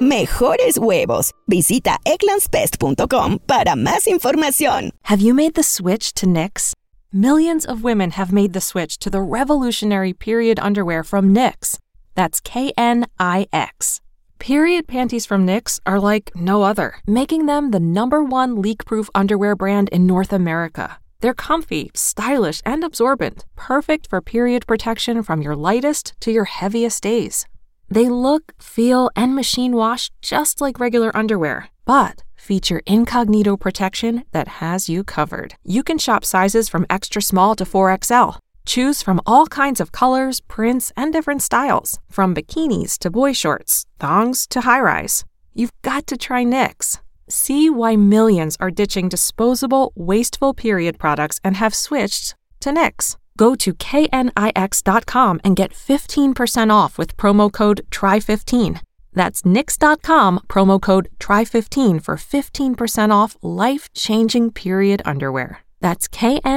mejores 0.00 0.78
huevos. 0.78 1.32
Visita 1.48 1.98
egglandsbest.com 2.04 3.38
para 3.46 3.76
más 3.76 4.06
información. 4.06 4.90
Have 5.02 5.20
you 5.20 5.34
made 5.34 5.54
the 5.54 5.62
switch 5.62 6.14
to 6.14 6.26
Knix? 6.26 6.72
Millions 7.12 7.64
of 7.64 7.82
women 7.82 8.10
have 8.10 8.32
made 8.32 8.52
the 8.52 8.60
switch 8.60 8.98
to 8.98 9.08
the 9.08 9.22
revolutionary 9.22 10.12
period 10.12 10.58
underwear 10.60 11.02
from 11.02 11.34
Knix. 11.34 11.78
That's 12.14 12.40
K 12.40 12.72
N 12.76 13.06
I 13.18 13.46
X. 13.52 14.00
Period 14.38 14.86
panties 14.86 15.26
from 15.26 15.46
Knix 15.46 15.80
are 15.86 15.98
like 15.98 16.30
no 16.34 16.62
other, 16.62 16.96
making 17.06 17.46
them 17.46 17.70
the 17.70 17.80
number 17.80 18.22
one 18.22 18.60
leak 18.62 18.84
proof 18.84 19.08
underwear 19.14 19.56
brand 19.56 19.88
in 19.88 20.06
North 20.06 20.32
America. 20.32 20.98
They're 21.20 21.34
comfy, 21.34 21.90
stylish, 21.94 22.60
and 22.64 22.84
absorbent, 22.84 23.44
perfect 23.56 24.08
for 24.08 24.20
period 24.20 24.66
protection 24.66 25.22
from 25.22 25.42
your 25.42 25.56
lightest 25.56 26.12
to 26.20 26.30
your 26.30 26.44
heaviest 26.44 27.02
days. 27.02 27.46
They 27.90 28.08
look, 28.08 28.52
feel, 28.60 29.10
and 29.16 29.34
machine 29.34 29.74
wash 29.74 30.10
just 30.20 30.60
like 30.60 30.78
regular 30.78 31.16
underwear, 31.16 31.70
but 31.84 32.22
feature 32.34 32.82
incognito 32.86 33.56
protection 33.56 34.24
that 34.32 34.48
has 34.48 34.88
you 34.88 35.04
covered. 35.04 35.54
You 35.64 35.82
can 35.82 35.98
shop 35.98 36.24
sizes 36.24 36.68
from 36.68 36.86
extra 36.90 37.22
small 37.22 37.54
to 37.56 37.64
4XL. 37.64 38.38
Choose 38.66 39.02
from 39.02 39.20
all 39.24 39.46
kinds 39.46 39.80
of 39.80 39.92
colors, 39.92 40.40
prints, 40.40 40.92
and 40.96 41.12
different 41.12 41.42
styles, 41.42 41.98
from 42.10 42.34
bikinis 42.34 42.98
to 42.98 43.10
boy 43.10 43.32
shorts, 43.32 43.86
thongs 43.98 44.46
to 44.48 44.60
high 44.62 44.80
rise. 44.80 45.24
You've 45.54 45.72
got 45.82 46.06
to 46.08 46.16
try 46.16 46.44
Knix. 46.44 47.00
See 47.30 47.70
why 47.70 47.96
millions 47.96 48.56
are 48.60 48.70
ditching 48.70 49.08
disposable, 49.08 49.92
wasteful 49.94 50.52
period 50.52 50.98
products 50.98 51.40
and 51.42 51.56
have 51.56 51.74
switched 51.74 52.34
to 52.60 52.70
Knix. 52.70 53.16
Go 53.38 53.54
to 53.54 53.72
knix.com 53.72 55.40
and 55.44 55.56
get 55.56 55.72
15% 55.72 56.72
off 56.72 56.98
with 56.98 57.16
promo 57.16 57.50
code 57.50 57.86
TRY15. 57.90 58.80
That's 59.14 59.44
nix.com, 59.46 60.40
promo 60.48 60.80
code 60.82 61.08
TRY15 61.20 62.02
for 62.02 62.16
15% 62.16 63.14
off 63.14 63.36
life 63.40 63.92
changing 63.94 64.50
period 64.50 65.00
underwear. 65.04 65.60
That's 65.80 66.08
knix.com. 66.08 66.56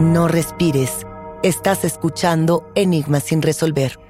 No 0.00 0.28
respires. 0.28 1.06
Estás 1.42 1.84
escuchando 1.84 2.66
Enigmas 2.74 3.22
sin 3.24 3.42
resolver. 3.42 4.00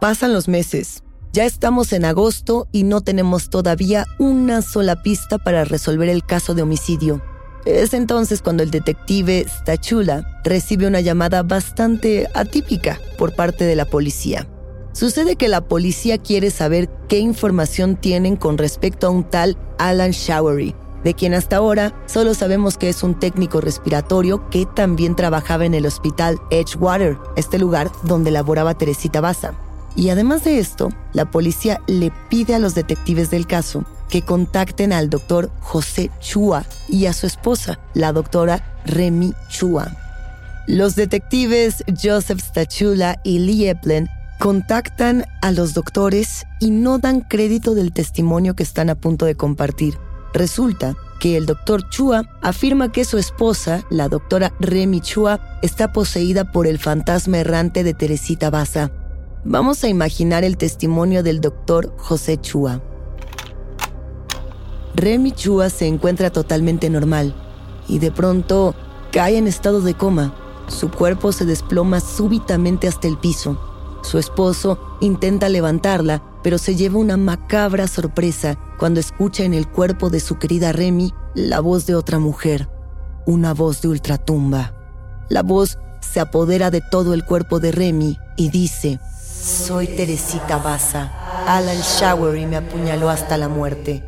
Pasan 0.00 0.32
los 0.32 0.48
meses. 0.48 1.04
Ya 1.32 1.44
estamos 1.44 1.92
en 1.92 2.06
agosto 2.06 2.66
y 2.72 2.82
no 2.82 3.02
tenemos 3.02 3.50
todavía 3.50 4.04
una 4.18 4.62
sola 4.62 5.00
pista 5.04 5.38
para 5.38 5.64
resolver 5.64 6.08
el 6.08 6.24
caso 6.24 6.54
de 6.54 6.62
homicidio. 6.62 7.22
Es 7.64 7.94
entonces 7.94 8.42
cuando 8.42 8.64
el 8.64 8.72
detective 8.72 9.46
Stachula 9.48 10.40
recibe 10.42 10.88
una 10.88 11.00
llamada 11.00 11.44
bastante 11.44 12.28
atípica 12.34 12.98
por 13.16 13.36
parte 13.36 13.64
de 13.64 13.76
la 13.76 13.84
policía. 13.84 14.48
Sucede 14.92 15.36
que 15.36 15.46
la 15.46 15.60
policía 15.60 16.18
quiere 16.18 16.50
saber 16.50 16.90
qué 17.08 17.20
información 17.20 17.94
tienen 17.94 18.34
con 18.34 18.58
respecto 18.58 19.06
a 19.06 19.10
un 19.10 19.22
tal 19.22 19.56
Alan 19.78 20.10
Showery, 20.10 20.74
de 21.04 21.14
quien 21.14 21.34
hasta 21.34 21.56
ahora 21.56 21.94
solo 22.06 22.34
sabemos 22.34 22.78
que 22.78 22.88
es 22.88 23.02
un 23.02 23.14
técnico 23.14 23.60
respiratorio 23.60 24.48
que 24.50 24.66
también 24.66 25.14
trabajaba 25.14 25.64
en 25.66 25.74
el 25.74 25.86
hospital 25.86 26.40
Edgewater, 26.50 27.18
este 27.36 27.58
lugar 27.58 27.92
donde 28.02 28.30
laboraba 28.30 28.74
Teresita 28.74 29.20
Baza. 29.20 29.52
Y 29.96 30.08
además 30.08 30.42
de 30.42 30.58
esto, 30.58 30.88
la 31.12 31.30
policía 31.30 31.80
le 31.86 32.10
pide 32.28 32.54
a 32.54 32.58
los 32.58 32.74
detectives 32.74 33.30
del 33.30 33.46
caso 33.46 33.84
que 34.08 34.22
contacten 34.22 34.92
al 34.92 35.10
doctor 35.10 35.50
José 35.60 36.10
Chua 36.20 36.64
y 36.88 37.06
a 37.06 37.12
su 37.12 37.26
esposa, 37.26 37.78
la 37.94 38.12
doctora 38.12 38.64
Remy 38.86 39.34
Chua. 39.48 39.92
Los 40.66 40.94
detectives 40.96 41.84
Joseph 42.02 42.40
Stachula 42.40 43.20
y 43.22 43.38
Lee 43.38 43.68
Eplin 43.68 44.08
contactan 44.38 45.26
a 45.42 45.52
los 45.52 45.74
doctores 45.74 46.46
y 46.58 46.70
no 46.70 46.98
dan 46.98 47.20
crédito 47.20 47.74
del 47.74 47.92
testimonio 47.92 48.54
que 48.54 48.62
están 48.62 48.90
a 48.90 48.94
punto 48.94 49.26
de 49.26 49.36
compartir. 49.36 49.94
Resulta 50.34 50.96
que 51.20 51.36
el 51.36 51.46
doctor 51.46 51.88
Chua 51.88 52.24
afirma 52.42 52.90
que 52.90 53.04
su 53.04 53.18
esposa, 53.18 53.84
la 53.88 54.08
doctora 54.08 54.52
Remy 54.58 55.00
Chua, 55.00 55.40
está 55.62 55.92
poseída 55.92 56.50
por 56.50 56.66
el 56.66 56.80
fantasma 56.80 57.38
errante 57.38 57.84
de 57.84 57.94
Teresita 57.94 58.50
Baza. 58.50 58.90
Vamos 59.44 59.84
a 59.84 59.88
imaginar 59.88 60.42
el 60.42 60.56
testimonio 60.56 61.22
del 61.22 61.40
doctor 61.40 61.94
José 61.98 62.36
Chua. 62.38 62.82
Remy 64.96 65.30
Chua 65.32 65.70
se 65.70 65.86
encuentra 65.86 66.30
totalmente 66.30 66.90
normal 66.90 67.34
y 67.88 68.00
de 68.00 68.10
pronto 68.10 68.74
cae 69.12 69.38
en 69.38 69.46
estado 69.46 69.80
de 69.82 69.94
coma. 69.94 70.34
Su 70.66 70.90
cuerpo 70.90 71.30
se 71.30 71.44
desploma 71.44 72.00
súbitamente 72.00 72.88
hasta 72.88 73.06
el 73.06 73.18
piso. 73.18 73.73
Su 74.04 74.18
esposo 74.18 74.78
intenta 75.00 75.48
levantarla, 75.48 76.22
pero 76.42 76.58
se 76.58 76.76
lleva 76.76 76.98
una 76.98 77.16
macabra 77.16 77.88
sorpresa 77.88 78.58
cuando 78.78 79.00
escucha 79.00 79.44
en 79.44 79.54
el 79.54 79.66
cuerpo 79.66 80.10
de 80.10 80.20
su 80.20 80.38
querida 80.38 80.72
Remy 80.72 81.14
la 81.34 81.60
voz 81.60 81.86
de 81.86 81.94
otra 81.94 82.18
mujer, 82.18 82.68
una 83.24 83.54
voz 83.54 83.80
de 83.80 83.88
ultratumba. 83.88 84.74
La 85.30 85.42
voz 85.42 85.78
se 86.00 86.20
apodera 86.20 86.70
de 86.70 86.82
todo 86.82 87.14
el 87.14 87.24
cuerpo 87.24 87.60
de 87.60 87.72
Remy 87.72 88.18
y 88.36 88.50
dice, 88.50 89.00
Soy 89.24 89.86
Teresita 89.86 90.58
Baza. 90.58 91.10
Alan 91.46 91.80
Showery 91.80 92.44
me 92.44 92.56
apuñaló 92.56 93.08
hasta 93.08 93.38
la 93.38 93.48
muerte. 93.48 94.04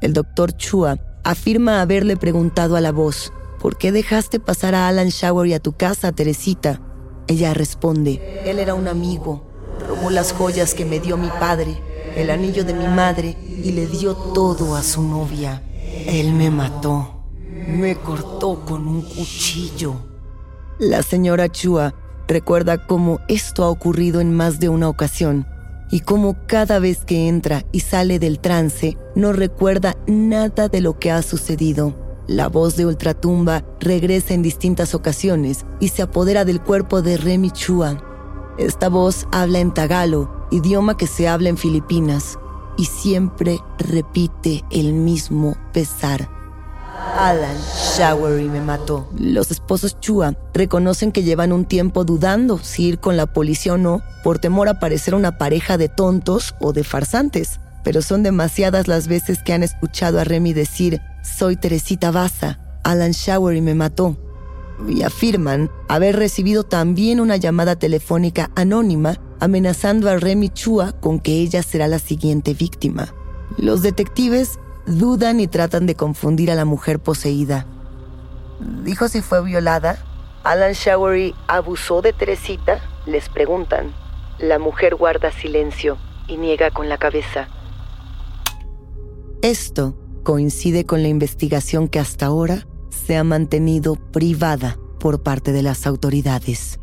El 0.00 0.12
doctor 0.12 0.56
Chua 0.56 0.98
afirma 1.24 1.80
haberle 1.80 2.16
preguntado 2.16 2.76
a 2.76 2.80
la 2.80 2.92
voz, 2.92 3.32
¿por 3.60 3.76
qué 3.76 3.90
dejaste 3.90 4.38
pasar 4.38 4.76
a 4.76 4.86
Alan 4.86 5.08
Showery 5.08 5.54
a 5.54 5.60
tu 5.60 5.72
casa, 5.72 6.12
Teresita? 6.12 6.80
Ella 7.26 7.54
responde, 7.54 8.42
él 8.44 8.58
era 8.58 8.74
un 8.74 8.88
amigo, 8.88 9.42
robó 9.88 10.10
las 10.10 10.32
joyas 10.32 10.74
que 10.74 10.84
me 10.84 11.00
dio 11.00 11.16
mi 11.16 11.28
padre, 11.28 11.76
el 12.16 12.30
anillo 12.30 12.64
de 12.64 12.74
mi 12.74 12.86
madre 12.86 13.36
y 13.62 13.72
le 13.72 13.86
dio 13.86 14.14
todo 14.14 14.76
a 14.76 14.82
su 14.82 15.02
novia. 15.02 15.62
Él 16.06 16.32
me 16.32 16.50
mató, 16.50 17.24
me 17.66 17.96
cortó 17.96 18.64
con 18.64 18.86
un 18.88 19.02
cuchillo. 19.02 19.94
La 20.78 21.02
señora 21.02 21.48
Chua 21.48 21.94
recuerda 22.26 22.86
cómo 22.86 23.20
esto 23.28 23.64
ha 23.64 23.68
ocurrido 23.68 24.20
en 24.20 24.34
más 24.34 24.58
de 24.58 24.68
una 24.68 24.88
ocasión 24.88 25.46
y 25.90 26.00
cómo 26.00 26.36
cada 26.46 26.78
vez 26.78 27.04
que 27.04 27.28
entra 27.28 27.64
y 27.70 27.80
sale 27.80 28.18
del 28.18 28.40
trance 28.40 28.96
no 29.14 29.32
recuerda 29.32 29.96
nada 30.06 30.68
de 30.68 30.80
lo 30.80 30.98
que 30.98 31.10
ha 31.10 31.22
sucedido. 31.22 32.01
La 32.28 32.48
voz 32.48 32.76
de 32.76 32.86
Ultratumba 32.86 33.64
regresa 33.80 34.32
en 34.32 34.42
distintas 34.42 34.94
ocasiones 34.94 35.66
y 35.80 35.88
se 35.88 36.02
apodera 36.02 36.44
del 36.44 36.60
cuerpo 36.60 37.02
de 37.02 37.16
Remy 37.16 37.50
Chua. 37.50 38.02
Esta 38.58 38.88
voz 38.88 39.26
habla 39.32 39.58
en 39.58 39.74
tagalo, 39.74 40.46
idioma 40.50 40.96
que 40.96 41.08
se 41.08 41.26
habla 41.26 41.48
en 41.48 41.56
Filipinas, 41.56 42.38
y 42.76 42.84
siempre 42.84 43.58
repite 43.78 44.64
el 44.70 44.92
mismo 44.92 45.56
pesar. 45.72 46.30
Alan 47.18 47.56
Showery 47.96 48.48
me 48.48 48.60
mató. 48.60 49.08
Los 49.18 49.50
esposos 49.50 49.98
Chua 50.00 50.34
reconocen 50.54 51.12
que 51.12 51.24
llevan 51.24 51.52
un 51.52 51.64
tiempo 51.64 52.04
dudando 52.04 52.58
si 52.58 52.84
ir 52.84 53.00
con 53.00 53.16
la 53.16 53.26
policía 53.26 53.74
o 53.74 53.78
no 53.78 54.00
por 54.22 54.38
temor 54.38 54.68
a 54.68 54.78
parecer 54.78 55.14
una 55.14 55.38
pareja 55.38 55.76
de 55.76 55.88
tontos 55.88 56.54
o 56.60 56.72
de 56.72 56.84
farsantes. 56.84 57.58
Pero 57.84 58.02
son 58.02 58.22
demasiadas 58.22 58.88
las 58.88 59.08
veces 59.08 59.42
que 59.42 59.52
han 59.52 59.62
escuchado 59.62 60.20
a 60.20 60.24
Remy 60.24 60.52
decir, 60.52 61.00
soy 61.22 61.56
Teresita 61.56 62.10
Baza, 62.10 62.58
Alan 62.84 63.12
Showery 63.12 63.60
me 63.60 63.74
mató. 63.74 64.16
Y 64.88 65.02
afirman 65.02 65.70
haber 65.88 66.16
recibido 66.16 66.64
también 66.64 67.20
una 67.20 67.36
llamada 67.36 67.76
telefónica 67.76 68.50
anónima 68.56 69.16
amenazando 69.40 70.08
a 70.08 70.16
Remy 70.16 70.50
Chua 70.50 70.92
con 70.92 71.18
que 71.18 71.32
ella 71.40 71.62
será 71.62 71.88
la 71.88 71.98
siguiente 71.98 72.54
víctima. 72.54 73.12
Los 73.58 73.82
detectives 73.82 74.58
dudan 74.86 75.40
y 75.40 75.46
tratan 75.46 75.86
de 75.86 75.94
confundir 75.94 76.50
a 76.50 76.54
la 76.54 76.64
mujer 76.64 77.00
poseída. 77.00 77.66
Dijo 78.84 79.08
si 79.08 79.20
fue 79.20 79.42
violada. 79.42 79.98
Alan 80.44 80.72
Showery 80.72 81.34
abusó 81.46 82.02
de 82.02 82.12
Teresita, 82.12 82.80
les 83.06 83.28
preguntan. 83.28 83.92
La 84.38 84.58
mujer 84.58 84.96
guarda 84.96 85.30
silencio 85.30 85.98
y 86.26 86.36
niega 86.36 86.70
con 86.70 86.88
la 86.88 86.98
cabeza. 86.98 87.48
Esto 89.42 89.96
coincide 90.22 90.84
con 90.84 91.02
la 91.02 91.08
investigación 91.08 91.88
que 91.88 91.98
hasta 91.98 92.26
ahora 92.26 92.68
se 92.90 93.16
ha 93.16 93.24
mantenido 93.24 93.96
privada 93.96 94.78
por 95.00 95.24
parte 95.24 95.50
de 95.50 95.62
las 95.62 95.84
autoridades. 95.84 96.78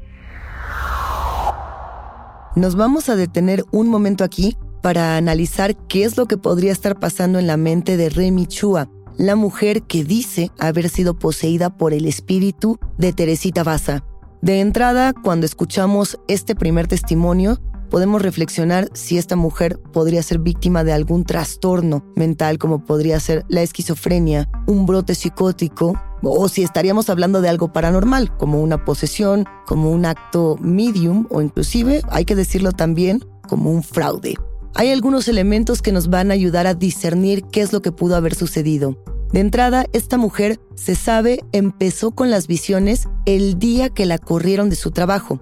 Nos 2.58 2.76
vamos 2.76 3.08
a 3.08 3.16
detener 3.16 3.64
un 3.72 3.88
momento 3.88 4.26
aquí 4.26 4.58
para 4.82 5.16
analizar 5.16 5.78
qué 5.88 6.04
es 6.04 6.18
lo 6.18 6.26
que 6.26 6.36
podría 6.36 6.74
estar 6.74 7.00
pasando 7.00 7.40
en 7.40 7.48
la 7.48 7.56
mente 7.56 7.96
de 7.96 8.10
Remy 8.10 8.48
Chua, 8.48 8.90
la 9.18 9.38
mujer 9.38 9.84
que 9.84 10.04
dice 10.04 10.52
haber 10.60 10.90
sido 10.90 11.18
poseída 11.18 11.78
por 11.78 11.94
el 11.94 12.06
espíritu 12.06 12.78
de 12.98 13.14
Teresita 13.14 13.64
Baza. 13.64 14.04
De 14.42 14.60
entrada, 14.60 15.14
cuando 15.14 15.46
escuchamos 15.46 16.20
este 16.28 16.56
primer 16.56 16.88
testimonio, 16.88 17.58
podemos 17.90 18.22
reflexionar 18.22 18.90
si 18.94 19.18
esta 19.18 19.36
mujer 19.36 19.80
podría 19.92 20.24
ser 20.24 20.40
víctima 20.40 20.84
de 20.84 20.94
algún 20.94 21.24
trastorno 21.24 22.06
mental 22.16 22.58
como 22.58 22.86
podría 22.86 23.20
ser 23.20 23.46
la 23.50 23.62
esquizofrenia, 23.62 24.50
un 24.68 24.86
brote 24.86 25.16
psicótico, 25.16 26.00
o 26.22 26.48
si 26.50 26.64
estaríamos 26.64 27.10
hablando 27.10 27.42
de 27.42 27.50
algo 27.50 27.74
paranormal, 27.74 28.36
como 28.38 28.62
una 28.62 28.86
posesión, 28.86 29.46
como 29.66 29.92
un 29.92 30.06
acto 30.06 30.58
medium 30.60 31.28
o 31.30 31.42
inclusive, 31.42 32.02
hay 32.10 32.26
que 32.26 32.36
decirlo 32.36 32.72
también, 32.72 33.26
como 33.48 33.72
un 33.72 33.84
fraude. 33.84 34.36
Hay 34.76 34.92
algunos 34.92 35.28
elementos 35.28 35.82
que 35.82 35.92
nos 35.92 36.10
van 36.10 36.32
a 36.32 36.36
ayudar 36.36 36.68
a 36.68 36.76
discernir 36.76 37.44
qué 37.46 37.62
es 37.62 37.74
lo 37.74 37.82
que 37.82 37.92
pudo 37.92 38.16
haber 38.16 38.36
sucedido. 38.36 39.04
De 39.32 39.40
entrada, 39.40 39.86
esta 39.94 40.18
mujer, 40.18 40.60
se 40.76 40.96
sabe, 40.96 41.44
empezó 41.52 42.12
con 42.12 42.32
las 42.32 42.48
visiones 42.48 43.08
el 43.26 43.60
día 43.60 43.90
que 43.90 44.06
la 44.06 44.18
corrieron 44.18 44.70
de 44.70 44.76
su 44.76 44.92
trabajo. 44.92 45.40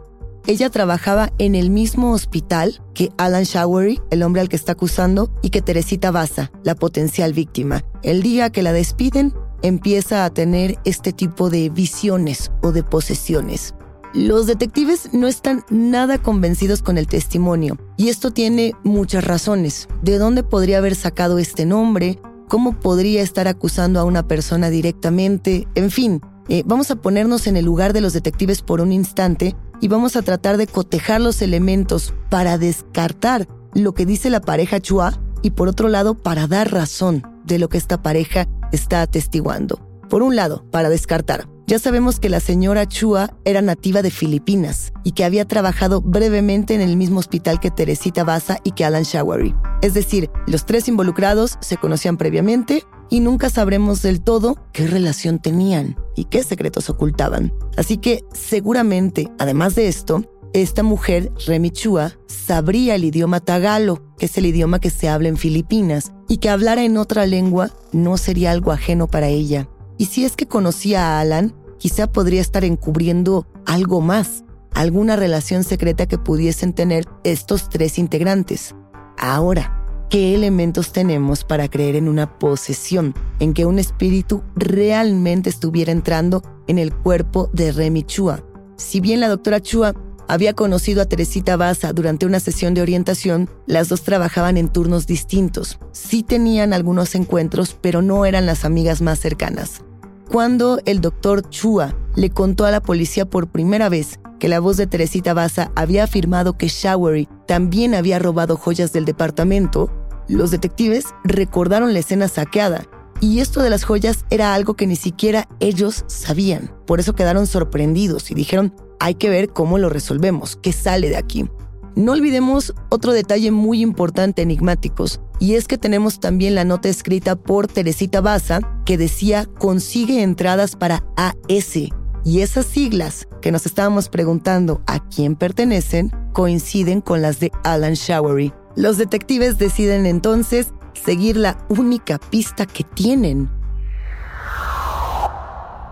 Ella 0.47 0.69
trabajaba 0.69 1.33
en 1.39 1.55
el 1.55 1.69
mismo 1.69 2.13
hospital 2.13 2.81
que 2.93 3.11
Alan 3.17 3.43
Showery, 3.43 3.99
el 4.11 4.23
hombre 4.23 4.39
al 4.39 4.47
que 4.47 4.55
está 4.55 4.71
acusando, 4.71 5.29
y 5.41 5.49
que 5.49 5.61
Teresita 5.61 6.09
Baza, 6.09 6.51
la 6.63 6.73
potencial 6.73 7.33
víctima. 7.33 7.83
El 8.01 8.23
día 8.23 8.49
que 8.49 8.63
la 8.63 8.71
despiden, 8.71 9.33
empieza 9.61 10.23
a 10.23 10.29
tener 10.29 10.79
este 10.85 11.11
tipo 11.11 11.49
de 11.49 11.69
visiones 11.69 12.49
o 12.61 12.71
de 12.71 12.81
posesiones. 12.81 13.75
Los 14.13 14.47
detectives 14.47 15.09
no 15.11 15.27
están 15.27 15.65
nada 15.69 16.17
convencidos 16.17 16.81
con 16.81 16.97
el 16.97 17.07
testimonio, 17.07 17.77
y 17.97 18.07
esto 18.07 18.31
tiene 18.31 18.71
muchas 18.85 19.25
razones. 19.25 19.89
¿De 20.01 20.17
dónde 20.17 20.43
podría 20.43 20.77
haber 20.77 20.95
sacado 20.95 21.39
este 21.39 21.65
nombre? 21.65 22.21
¿Cómo 22.47 22.79
podría 22.79 23.21
estar 23.21 23.49
acusando 23.49 23.99
a 23.99 24.05
una 24.05 24.29
persona 24.29 24.69
directamente? 24.69 25.67
En 25.75 25.91
fin, 25.91 26.21
eh, 26.47 26.63
vamos 26.65 26.89
a 26.89 26.95
ponernos 26.95 27.47
en 27.47 27.57
el 27.57 27.65
lugar 27.65 27.91
de 27.91 27.99
los 27.99 28.13
detectives 28.13 28.61
por 28.61 28.79
un 28.79 28.93
instante 28.93 29.53
y 29.81 29.87
vamos 29.87 30.15
a 30.15 30.21
tratar 30.21 30.57
de 30.57 30.67
cotejar 30.67 31.21
los 31.21 31.41
elementos 31.41 32.13
para 32.29 32.57
descartar 32.57 33.47
lo 33.73 33.93
que 33.93 34.05
dice 34.05 34.29
la 34.29 34.41
pareja 34.41 34.79
Chua 34.79 35.19
y 35.41 35.51
por 35.51 35.67
otro 35.67 35.87
lado 35.87 36.15
para 36.15 36.47
dar 36.47 36.71
razón 36.71 37.23
de 37.45 37.59
lo 37.59 37.69
que 37.69 37.77
esta 37.77 38.01
pareja 38.01 38.47
está 38.71 39.01
atestiguando. 39.01 39.79
Por 40.09 40.23
un 40.23 40.35
lado, 40.35 40.65
para 40.71 40.89
descartar, 40.89 41.47
ya 41.67 41.79
sabemos 41.79 42.19
que 42.19 42.29
la 42.29 42.39
señora 42.39 42.87
Chua 42.87 43.37
era 43.43 43.61
nativa 43.61 44.01
de 44.01 44.09
Filipinas 44.09 44.93
y 45.03 45.11
que 45.11 45.25
había 45.25 45.45
trabajado 45.45 46.01
brevemente 46.01 46.73
en 46.73 46.81
el 46.81 46.95
mismo 46.95 47.19
hospital 47.19 47.59
que 47.59 47.71
Teresita 47.71 48.23
Baza 48.23 48.57
y 48.63 48.71
que 48.71 48.85
Alan 48.85 49.03
Showery. 49.03 49.53
Es 49.81 49.93
decir, 49.93 50.29
los 50.47 50.65
tres 50.65 50.87
involucrados 50.87 51.57
se 51.59 51.75
conocían 51.75 52.15
previamente 52.15 52.83
y 53.09 53.19
nunca 53.19 53.49
sabremos 53.49 54.01
del 54.01 54.21
todo 54.21 54.57
qué 54.73 54.87
relación 54.87 55.39
tenían 55.39 55.97
y 56.15 56.25
qué 56.25 56.43
secretos 56.43 56.89
ocultaban. 56.89 57.53
Así 57.77 57.97
que 57.97 58.23
seguramente, 58.33 59.31
además 59.39 59.75
de 59.75 59.87
esto, 59.87 60.23
esta 60.53 60.81
mujer, 60.81 61.31
Remy 61.45 61.71
Chua, 61.71 62.13
sabría 62.27 62.95
el 62.95 63.03
idioma 63.03 63.39
tagalo, 63.39 64.01
que 64.17 64.25
es 64.25 64.37
el 64.37 64.45
idioma 64.45 64.79
que 64.79 64.89
se 64.89 65.09
habla 65.09 65.29
en 65.29 65.37
Filipinas, 65.37 66.13
y 66.27 66.37
que 66.37 66.49
hablara 66.49 66.83
en 66.83 66.97
otra 66.97 67.25
lengua 67.25 67.71
no 67.91 68.17
sería 68.17 68.51
algo 68.51 68.71
ajeno 68.71 69.07
para 69.07 69.27
ella. 69.27 69.69
Y 69.97 70.05
si 70.05 70.25
es 70.25 70.35
que 70.35 70.47
conocía 70.47 71.05
a 71.05 71.19
Alan, 71.19 71.53
quizá 71.77 72.07
podría 72.11 72.41
estar 72.41 72.63
encubriendo 72.63 73.45
algo 73.65 74.01
más, 74.01 74.43
alguna 74.73 75.15
relación 75.15 75.63
secreta 75.63 76.05
que 76.05 76.17
pudiesen 76.17 76.73
tener 76.73 77.05
estos 77.23 77.69
tres 77.69 77.97
integrantes. 77.99 78.75
Ahora, 79.17 79.86
¿qué 80.09 80.33
elementos 80.33 80.91
tenemos 80.91 81.43
para 81.43 81.67
creer 81.67 81.95
en 81.95 82.07
una 82.07 82.39
posesión, 82.39 83.13
en 83.39 83.53
que 83.53 83.65
un 83.65 83.79
espíritu 83.79 84.43
realmente 84.55 85.49
estuviera 85.49 85.91
entrando 85.91 86.41
en 86.67 86.79
el 86.79 86.93
cuerpo 86.93 87.49
de 87.53 87.71
Remy 87.71 88.03
Chua? 88.03 88.43
Si 88.77 88.99
bien 88.99 89.19
la 89.19 89.27
doctora 89.27 89.61
Chua 89.61 89.93
había 90.27 90.53
conocido 90.53 91.01
a 91.01 91.05
Teresita 91.05 91.55
Baza 91.55 91.93
durante 91.93 92.25
una 92.25 92.39
sesión 92.39 92.73
de 92.73 92.81
orientación, 92.81 93.49
las 93.65 93.89
dos 93.89 94.03
trabajaban 94.03 94.57
en 94.57 94.67
turnos 94.67 95.07
distintos. 95.07 95.79
Sí 95.93 96.23
tenían 96.23 96.73
algunos 96.73 97.15
encuentros, 97.15 97.77
pero 97.79 98.01
no 98.01 98.25
eran 98.25 98.45
las 98.45 98.65
amigas 98.65 99.01
más 99.01 99.19
cercanas. 99.19 99.81
Cuando 100.29 100.79
el 100.85 100.99
doctor 100.99 101.49
Chua 101.49 101.95
le 102.15 102.29
contó 102.29 102.65
a 102.65 102.71
la 102.71 102.81
policía 102.81 103.25
por 103.25 103.47
primera 103.47 103.87
vez 103.87 104.19
que 104.39 104.49
la 104.49 104.59
voz 104.59 104.75
de 104.77 104.85
Teresita 104.85 105.33
Baza 105.33 105.71
había 105.75 106.03
afirmado 106.03 106.57
que 106.57 106.67
Showery 106.67 107.29
también 107.47 107.95
había 107.95 108.19
robado 108.19 108.57
joyas 108.57 108.93
del 108.93 109.05
departamento, 109.05 109.89
los 110.27 110.51
detectives 110.51 111.05
recordaron 111.23 111.93
la 111.93 111.99
escena 111.99 112.27
saqueada 112.27 112.85
y 113.19 113.39
esto 113.39 113.61
de 113.61 113.69
las 113.69 113.83
joyas 113.83 114.25
era 114.29 114.53
algo 114.53 114.75
que 114.75 114.87
ni 114.87 114.95
siquiera 114.95 115.47
ellos 115.59 116.03
sabían. 116.07 116.71
Por 116.85 116.99
eso 116.99 117.15
quedaron 117.15 117.47
sorprendidos 117.47 118.29
y 118.29 118.35
dijeron, 118.35 118.73
hay 118.99 119.15
que 119.15 119.29
ver 119.29 119.49
cómo 119.49 119.77
lo 119.77 119.89
resolvemos, 119.89 120.57
qué 120.61 120.71
sale 120.71 121.09
de 121.09 121.17
aquí. 121.17 121.49
No 121.95 122.11
olvidemos 122.11 122.75
otro 122.89 123.11
detalle 123.11 123.49
muy 123.49 123.81
importante 123.81 124.43
enigmáticos, 124.43 125.19
y 125.39 125.55
es 125.55 125.67
que 125.67 125.79
tenemos 125.79 126.19
también 126.19 126.53
la 126.53 126.63
nota 126.63 126.89
escrita 126.89 127.35
por 127.35 127.67
Teresita 127.67 128.21
Baza 128.21 128.59
que 128.85 128.99
decía 128.99 129.47
consigue 129.57 130.21
entradas 130.21 130.75
para 130.75 131.03
AS, 131.15 131.89
y 132.23 132.41
esas 132.41 132.65
siglas 132.65 133.27
que 133.41 133.51
nos 133.51 133.65
estábamos 133.65 134.09
preguntando 134.09 134.81
a 134.87 134.99
quién 135.09 135.35
pertenecen 135.35 136.11
coinciden 136.33 137.01
con 137.01 137.21
las 137.21 137.39
de 137.39 137.51
Alan 137.63 137.93
Showery. 137.93 138.53
Los 138.75 138.97
detectives 138.97 139.57
deciden 139.57 140.05
entonces 140.05 140.67
seguir 140.93 141.37
la 141.37 141.57
única 141.69 142.17
pista 142.17 142.65
que 142.65 142.83
tienen. 142.83 143.49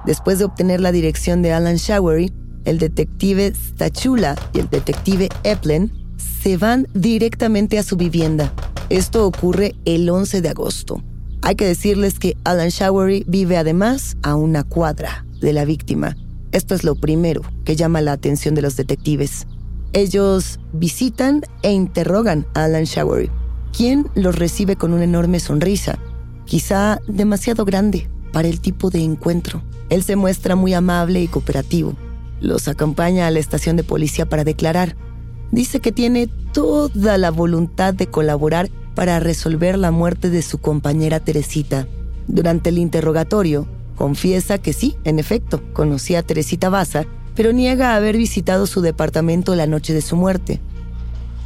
Después 0.06 0.40
de 0.40 0.46
obtener 0.46 0.82
la 0.82 0.92
dirección 0.92 1.42
de 1.42 1.54
Alan 1.54 1.78
Showery, 1.78 2.32
el 2.66 2.80
detective 2.80 3.54
Stachula 3.56 4.36
y 4.54 4.60
el 4.60 4.70
detective 4.70 5.30
Eplen 5.44 5.92
se 6.18 6.58
van 6.58 6.88
directamente 6.94 7.80
a 7.80 7.84
su 7.84 7.96
vivienda. 7.98 8.54
Esto 8.90 9.26
ocurre 9.26 9.74
el 9.86 10.10
11 10.10 10.42
de 10.42 10.50
agosto. 10.50 11.02
Hay 11.42 11.56
que 11.56 11.66
decirles 11.66 12.20
que 12.20 12.38
Alan 12.44 12.70
Showery 12.70 13.26
vive 13.28 13.58
además 13.58 14.18
a 14.22 14.36
una 14.36 14.64
cuadra 14.64 15.26
de 15.46 15.54
la 15.54 15.64
víctima. 15.64 16.18
Esto 16.52 16.76
es 16.76 16.84
lo 16.84 16.96
primero 16.96 17.42
que 17.64 17.78
llama 17.78 18.02
la 18.02 18.12
atención 18.12 18.54
de 18.56 18.62
los 18.62 18.76
detectives. 18.76 19.48
Ellos 19.94 20.60
visitan 20.74 21.42
e 21.62 21.72
interrogan 21.72 22.46
a 22.54 22.66
Alan 22.66 22.84
Showery, 22.84 23.32
quien 23.72 24.10
los 24.16 24.38
recibe 24.38 24.76
con 24.76 24.92
una 24.92 25.06
enorme 25.06 25.40
sonrisa, 25.40 25.98
quizá 26.46 27.00
demasiado 27.08 27.64
grande 27.64 28.10
para 28.34 28.50
el 28.50 28.60
tipo 28.60 28.90
de 28.90 29.02
encuentro. 29.02 29.64
Él 29.90 30.04
se 30.04 30.18
muestra 30.18 30.56
muy 30.56 30.74
amable 30.74 31.22
y 31.22 31.28
cooperativo 31.28 31.96
los 32.42 32.68
acompaña 32.68 33.28
a 33.28 33.32
la 33.32 33.40
estación 33.40 33.76
de 33.76 33.84
policía 33.84 34.26
para 34.26 34.44
declarar. 34.44 34.96
Dice 35.52 35.80
que 35.80 35.92
tiene 35.92 36.28
toda 36.54 37.18
la 37.18 37.32
voluntad 37.32 37.94
de 37.94 38.08
colaborar 38.08 38.70
para 38.94 39.20
resolver 39.20 39.78
la 39.78 39.92
muerte 39.92 40.30
de 40.30 40.42
su 40.42 40.60
compañera 40.60 41.20
Teresita. 41.20 41.88
Durante 42.28 42.70
el 42.70 42.78
interrogatorio, 42.78 43.68
confiesa 43.96 44.58
que 44.58 44.74
sí, 44.74 44.96
en 45.04 45.20
efecto, 45.20 45.62
conocía 45.74 46.20
a 46.20 46.24
Teresita 46.24 46.70
Baza, 46.70 47.06
pero 47.36 47.52
niega 47.52 47.96
haber 47.96 48.18
visitado 48.18 48.68
su 48.68 48.82
departamento 48.82 49.56
la 49.56 49.68
noche 49.68 49.94
de 49.94 50.02
su 50.02 50.16
muerte. 50.16 50.60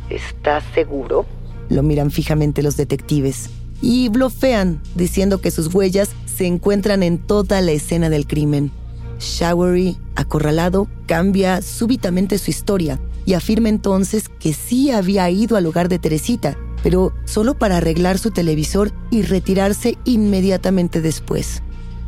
¿Estás 0.10 0.64
seguro? 0.74 1.26
Lo 1.70 1.84
miran 1.84 2.12
fijamente 2.12 2.64
los 2.64 2.78
detectives 2.78 3.50
y 3.82 4.10
blofean, 4.10 4.82
diciendo 4.96 5.42
que 5.42 5.52
sus 5.52 5.74
huellas 5.74 6.10
se 6.26 6.46
encuentran 6.46 7.04
en 7.04 7.18
toda 7.18 7.62
la 7.62 7.72
escena 7.72 8.10
del 8.10 8.28
crimen. 8.28 8.72
Showery, 9.20 9.98
acorralado, 10.16 10.88
cambia 11.06 11.62
súbitamente 11.62 12.38
su 12.38 12.52
historia 12.52 13.00
y 13.26 13.34
afirma 13.34 13.70
entonces 13.70 14.30
que 14.30 14.54
sí 14.54 14.92
había 14.92 15.30
ido 15.30 15.58
al 15.58 15.66
hogar 15.66 15.90
de 15.90 16.00
Teresita, 16.00 16.58
pero 16.84 17.14
solo 17.26 17.58
para 17.58 17.78
arreglar 17.78 18.18
su 18.18 18.32
televisor 18.32 18.92
y 19.12 19.24
retirarse 19.24 19.98
inmediatamente 20.06 21.02
después. 21.02 21.62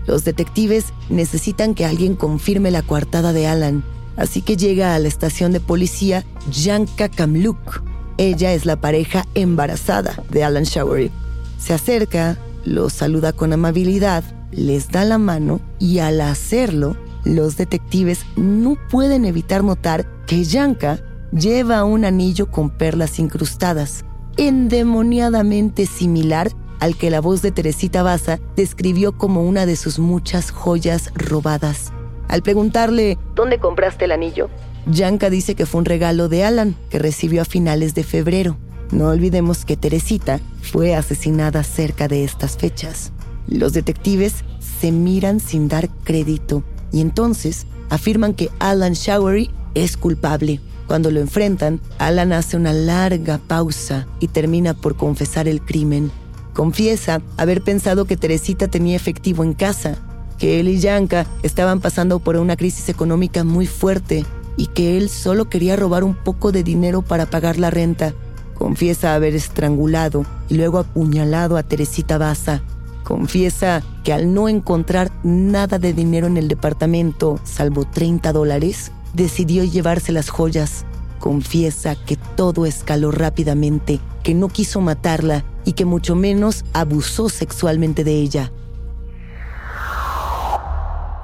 Los 0.08 0.24
detectives 0.24 0.94
necesitan 1.10 1.76
que 1.76 1.86
alguien 1.86 2.16
confirme 2.16 2.72
la 2.72 2.82
coartada 2.82 3.34
de 3.34 3.48
Alan, 3.48 3.84
así 4.18 4.42
que 4.42 4.58
llega 4.58 4.96
a 4.96 5.00
la 5.00 5.08
estación 5.08 5.52
de 5.52 5.60
policía 5.60 6.26
Janka 6.52 7.10
Kamluk. 7.10 7.84
Ella 8.18 8.54
es 8.54 8.66
la 8.66 8.80
pareja 8.80 9.26
embarazada 9.36 10.24
de 10.30 10.44
Alan 10.44 10.64
Showery. 10.64 11.12
Se 11.58 11.74
acerca, 11.74 12.38
lo 12.66 12.90
saluda 12.90 13.34
con 13.34 13.54
amabilidad 13.54 14.24
les 14.52 14.90
da 14.90 15.06
la 15.06 15.18
mano 15.18 15.62
y 15.80 16.00
al 16.00 16.22
hacerlo, 16.22 16.96
los 17.24 17.58
detectives 17.58 18.26
no 18.36 18.78
pueden 18.90 19.26
evitar 19.26 19.64
notar 19.64 20.06
que 20.28 20.44
Yanka 20.44 21.00
lleva 21.32 21.84
un 21.84 22.06
anillo 22.06 22.52
con 22.52 22.70
perlas 22.70 23.20
incrustadas, 23.20 24.06
endemoniadamente 24.38 25.86
similar 25.86 26.52
al 26.82 26.98
que 26.98 27.12
la 27.12 27.22
voz 27.22 27.42
de 27.44 27.52
Teresita 27.52 28.04
Baza 28.04 28.40
describió 28.56 29.14
como 29.14 29.44
una 29.44 29.66
de 29.66 29.76
sus 29.76 30.00
muchas 30.00 30.50
joyas 30.52 31.12
robadas. 31.14 31.94
Al 32.28 32.42
preguntarle, 32.42 33.20
¿dónde 33.36 33.60
compraste 33.60 34.06
el 34.06 34.12
anillo? 34.12 34.50
Yanka 34.88 35.30
dice 35.30 35.54
que 35.54 35.68
fue 35.68 35.80
un 35.80 35.86
regalo 35.86 36.28
de 36.28 36.44
Alan 36.44 36.76
que 36.90 36.98
recibió 36.98 37.44
a 37.44 37.46
finales 37.46 37.94
de 37.94 38.04
febrero. 38.04 38.58
No 38.92 39.10
olvidemos 39.10 39.64
que 39.64 39.78
Teresita 39.78 40.40
fue 40.64 40.96
asesinada 40.96 41.64
cerca 41.64 42.08
de 42.08 42.24
estas 42.24 42.58
fechas. 42.58 43.14
Los 43.48 43.74
detectives 43.74 44.44
se 44.60 44.92
miran 44.92 45.40
sin 45.40 45.68
dar 45.68 45.88
crédito 46.04 46.64
y 46.92 47.02
entonces 47.02 47.68
afirman 47.90 48.34
que 48.34 48.50
Alan 48.58 48.94
Showery 48.94 49.52
es 49.76 49.98
culpable. 49.98 50.62
Cuando 50.88 51.12
lo 51.12 51.20
enfrentan, 51.20 51.80
Alan 52.00 52.34
hace 52.34 52.58
una 52.58 52.74
larga 52.74 53.38
pausa 53.38 54.08
y 54.20 54.30
termina 54.30 54.74
por 54.74 54.96
confesar 54.96 55.48
el 55.48 55.62
crimen. 55.62 56.12
Confiesa 56.54 57.22
haber 57.38 57.62
pensado 57.62 58.06
que 58.06 58.18
Teresita 58.18 58.68
tenía 58.68 58.96
efectivo 58.96 59.44
en 59.44 59.54
casa, 59.54 59.98
que 60.38 60.60
él 60.60 60.68
y 60.68 60.80
Yanka 60.80 61.26
estaban 61.44 61.80
pasando 61.80 62.20
por 62.20 62.36
una 62.38 62.56
crisis 62.56 62.90
económica 62.90 63.44
muy 63.44 63.68
fuerte 63.68 64.26
y 64.58 64.68
que 64.68 64.98
él 64.98 65.10
solo 65.10 65.50
quería 65.50 65.76
robar 65.76 66.04
un 66.04 66.16
poco 66.16 66.52
de 66.52 66.64
dinero 66.64 67.02
para 67.02 67.26
pagar 67.26 67.58
la 67.58 67.70
renta. 67.70 68.14
Confiesa 68.56 69.16
haber 69.16 69.36
estrangulado 69.36 70.26
y 70.50 70.56
luego 70.56 70.80
apuñalado 70.80 71.58
a 71.58 71.64
Teresita 71.64 72.18
Baza 72.18 72.62
Confiesa 73.04 73.84
que 74.04 74.14
al 74.14 74.34
no 74.34 74.48
encontrar 74.48 75.12
nada 75.24 75.80
de 75.80 75.94
dinero 75.94 76.28
en 76.28 76.38
el 76.38 76.48
departamento, 76.48 77.40
salvo 77.44 77.86
30 77.86 78.32
dólares, 78.32 78.92
decidió 79.14 79.64
llevarse 79.64 80.12
las 80.12 80.30
joyas. 80.30 80.86
Confiesa 81.22 81.96
que 81.96 82.18
todo 82.18 82.66
escaló 82.66 83.12
rápidamente, 83.12 84.00
que 84.24 84.34
no 84.34 84.50
quiso 84.50 84.82
matarla 84.82 85.46
y 85.66 85.74
que 85.74 85.86
mucho 85.86 86.16
menos 86.16 86.66
abusó 86.74 87.30
sexualmente 87.30 88.04
de 88.04 88.16
ella. 88.16 88.52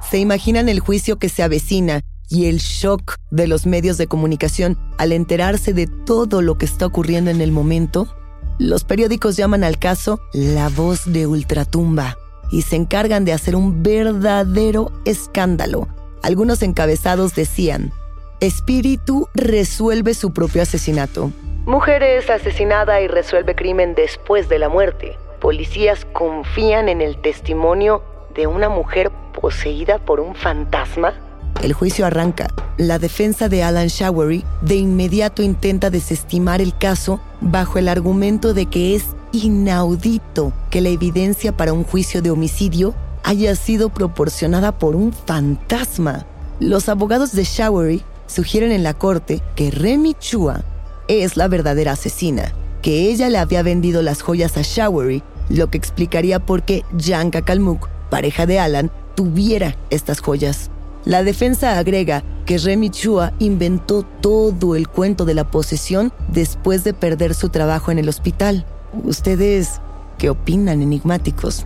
¿Se 0.08 0.18
imaginan 0.18 0.68
el 0.68 0.78
juicio 0.78 1.18
que 1.18 1.28
se 1.28 1.42
avecina 1.42 2.00
y 2.30 2.46
el 2.46 2.58
shock 2.58 3.16
de 3.32 3.48
los 3.48 3.66
medios 3.66 3.98
de 3.98 4.06
comunicación 4.06 4.78
al 4.98 5.10
enterarse 5.10 5.72
de 5.72 5.88
todo 5.88 6.42
lo 6.42 6.58
que 6.58 6.64
está 6.66 6.86
ocurriendo 6.86 7.32
en 7.32 7.40
el 7.40 7.50
momento? 7.50 8.06
Los 8.60 8.84
periódicos 8.84 9.36
llaman 9.36 9.64
al 9.64 9.78
caso 9.78 10.20
La 10.32 10.68
voz 10.68 11.12
de 11.12 11.26
Ultratumba 11.26 12.16
y 12.52 12.62
se 12.62 12.76
encargan 12.76 13.24
de 13.24 13.32
hacer 13.32 13.56
un 13.56 13.82
verdadero 13.82 14.92
escándalo. 15.04 15.88
Algunos 16.22 16.62
encabezados 16.62 17.34
decían, 17.34 17.92
Espíritu 18.40 19.28
resuelve 19.34 20.14
su 20.14 20.32
propio 20.32 20.62
asesinato. 20.62 21.32
Mujer 21.66 22.04
es 22.04 22.30
asesinada 22.30 23.00
y 23.00 23.08
resuelve 23.08 23.56
crimen 23.56 23.94
después 23.96 24.48
de 24.48 24.60
la 24.60 24.68
muerte. 24.68 25.18
Policías 25.40 26.06
confían 26.12 26.88
en 26.88 27.00
el 27.00 27.20
testimonio 27.20 28.02
de 28.36 28.46
una 28.46 28.68
mujer 28.68 29.10
poseída 29.40 29.98
por 29.98 30.20
un 30.20 30.36
fantasma. 30.36 31.14
El 31.62 31.72
juicio 31.72 32.06
arranca. 32.06 32.46
La 32.76 33.00
defensa 33.00 33.48
de 33.48 33.64
Alan 33.64 33.88
Showery 33.88 34.44
de 34.62 34.76
inmediato 34.76 35.42
intenta 35.42 35.90
desestimar 35.90 36.60
el 36.60 36.78
caso 36.78 37.20
bajo 37.40 37.80
el 37.80 37.88
argumento 37.88 38.54
de 38.54 38.66
que 38.66 38.94
es 38.94 39.04
inaudito 39.32 40.52
que 40.70 40.80
la 40.80 40.90
evidencia 40.90 41.56
para 41.56 41.72
un 41.72 41.82
juicio 41.82 42.22
de 42.22 42.30
homicidio 42.30 42.94
haya 43.24 43.56
sido 43.56 43.88
proporcionada 43.88 44.78
por 44.78 44.94
un 44.94 45.12
fantasma. 45.12 46.24
Los 46.60 46.88
abogados 46.88 47.32
de 47.32 47.42
Showery 47.42 48.04
sugieren 48.28 48.70
en 48.70 48.84
la 48.84 48.94
corte 48.94 49.42
que 49.56 49.72
Remy 49.72 50.14
Chua 50.14 50.62
es 51.08 51.36
la 51.36 51.48
verdadera 51.48 51.92
asesina, 51.92 52.52
que 52.82 53.10
ella 53.10 53.28
le 53.28 53.38
había 53.38 53.64
vendido 53.64 54.02
las 54.02 54.22
joyas 54.22 54.56
a 54.56 54.62
Showery, 54.62 55.24
lo 55.48 55.68
que 55.70 55.78
explicaría 55.78 56.38
por 56.38 56.62
qué 56.62 56.84
Janka 56.96 57.42
Kalmuk, 57.42 57.88
pareja 58.10 58.46
de 58.46 58.60
Alan, 58.60 58.92
tuviera 59.16 59.76
estas 59.90 60.20
joyas. 60.20 60.70
La 61.04 61.24
defensa 61.24 61.78
agrega 61.78 62.22
que 62.44 62.58
Remy 62.58 62.90
Chua 62.90 63.32
inventó 63.38 64.02
todo 64.02 64.76
el 64.76 64.88
cuento 64.88 65.24
de 65.24 65.34
la 65.34 65.50
posesión 65.50 66.12
después 66.28 66.84
de 66.84 66.92
perder 66.92 67.34
su 67.34 67.48
trabajo 67.48 67.90
en 67.90 67.98
el 67.98 68.08
hospital. 68.08 68.66
¿Ustedes 69.04 69.80
qué 70.18 70.30
opinan, 70.30 70.82
enigmáticos? 70.82 71.64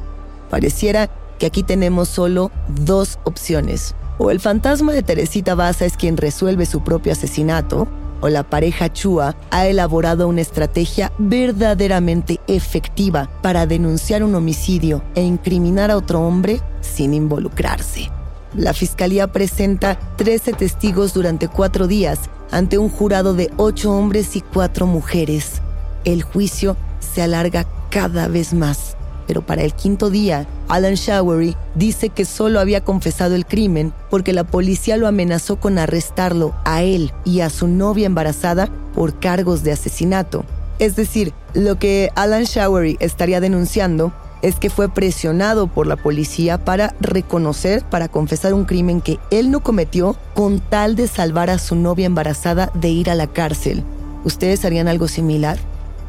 Pareciera 0.48 1.10
que 1.38 1.46
aquí 1.46 1.62
tenemos 1.62 2.08
solo 2.08 2.52
dos 2.68 3.18
opciones. 3.24 3.96
O 4.18 4.30
el 4.30 4.40
fantasma 4.40 4.92
de 4.92 5.02
Teresita 5.02 5.54
Baza 5.54 5.84
es 5.84 5.96
quien 5.96 6.16
resuelve 6.16 6.66
su 6.66 6.82
propio 6.82 7.12
asesinato, 7.12 7.88
o 8.20 8.28
la 8.28 8.44
pareja 8.44 8.92
Chua 8.92 9.34
ha 9.50 9.66
elaborado 9.66 10.28
una 10.28 10.42
estrategia 10.42 11.12
verdaderamente 11.18 12.40
efectiva 12.46 13.28
para 13.42 13.66
denunciar 13.66 14.22
un 14.22 14.34
homicidio 14.34 15.02
e 15.14 15.22
incriminar 15.22 15.90
a 15.90 15.96
otro 15.96 16.20
hombre 16.20 16.60
sin 16.80 17.14
involucrarse. 17.14 18.10
La 18.54 18.74
fiscalía 18.74 19.32
presenta 19.32 19.98
13 20.16 20.52
testigos 20.52 21.14
durante 21.14 21.48
cuatro 21.48 21.86
días 21.86 22.20
ante 22.50 22.78
un 22.78 22.90
jurado 22.90 23.34
de 23.34 23.50
ocho 23.56 23.92
hombres 23.92 24.36
y 24.36 24.40
cuatro 24.42 24.86
mujeres. 24.86 25.62
El 26.04 26.22
juicio 26.22 26.76
se 27.00 27.22
alarga 27.22 27.66
cada 27.90 28.28
vez 28.28 28.52
más 28.52 28.96
pero 29.26 29.42
para 29.42 29.62
el 29.62 29.72
quinto 29.74 30.10
día, 30.10 30.46
Alan 30.68 30.94
Showery 30.94 31.56
dice 31.74 32.08
que 32.08 32.24
solo 32.24 32.60
había 32.60 32.82
confesado 32.82 33.34
el 33.34 33.46
crimen 33.46 33.92
porque 34.10 34.32
la 34.32 34.44
policía 34.44 34.96
lo 34.96 35.06
amenazó 35.06 35.56
con 35.56 35.78
arrestarlo 35.78 36.54
a 36.64 36.82
él 36.82 37.12
y 37.24 37.40
a 37.40 37.50
su 37.50 37.68
novia 37.68 38.06
embarazada 38.06 38.68
por 38.94 39.18
cargos 39.18 39.62
de 39.62 39.72
asesinato. 39.72 40.44
Es 40.78 40.96
decir, 40.96 41.32
lo 41.54 41.78
que 41.78 42.10
Alan 42.14 42.44
Showery 42.44 42.96
estaría 43.00 43.40
denunciando 43.40 44.12
es 44.42 44.56
que 44.56 44.70
fue 44.70 44.88
presionado 44.88 45.68
por 45.68 45.86
la 45.86 45.96
policía 45.96 46.64
para 46.64 46.94
reconocer, 47.00 47.84
para 47.84 48.08
confesar 48.08 48.54
un 48.54 48.64
crimen 48.64 49.00
que 49.00 49.18
él 49.30 49.50
no 49.50 49.60
cometió 49.60 50.16
con 50.34 50.58
tal 50.58 50.96
de 50.96 51.06
salvar 51.06 51.48
a 51.48 51.58
su 51.58 51.76
novia 51.76 52.06
embarazada 52.06 52.70
de 52.74 52.88
ir 52.88 53.08
a 53.08 53.14
la 53.14 53.28
cárcel. 53.28 53.84
¿Ustedes 54.24 54.64
harían 54.64 54.88
algo 54.88 55.08
similar? 55.08 55.58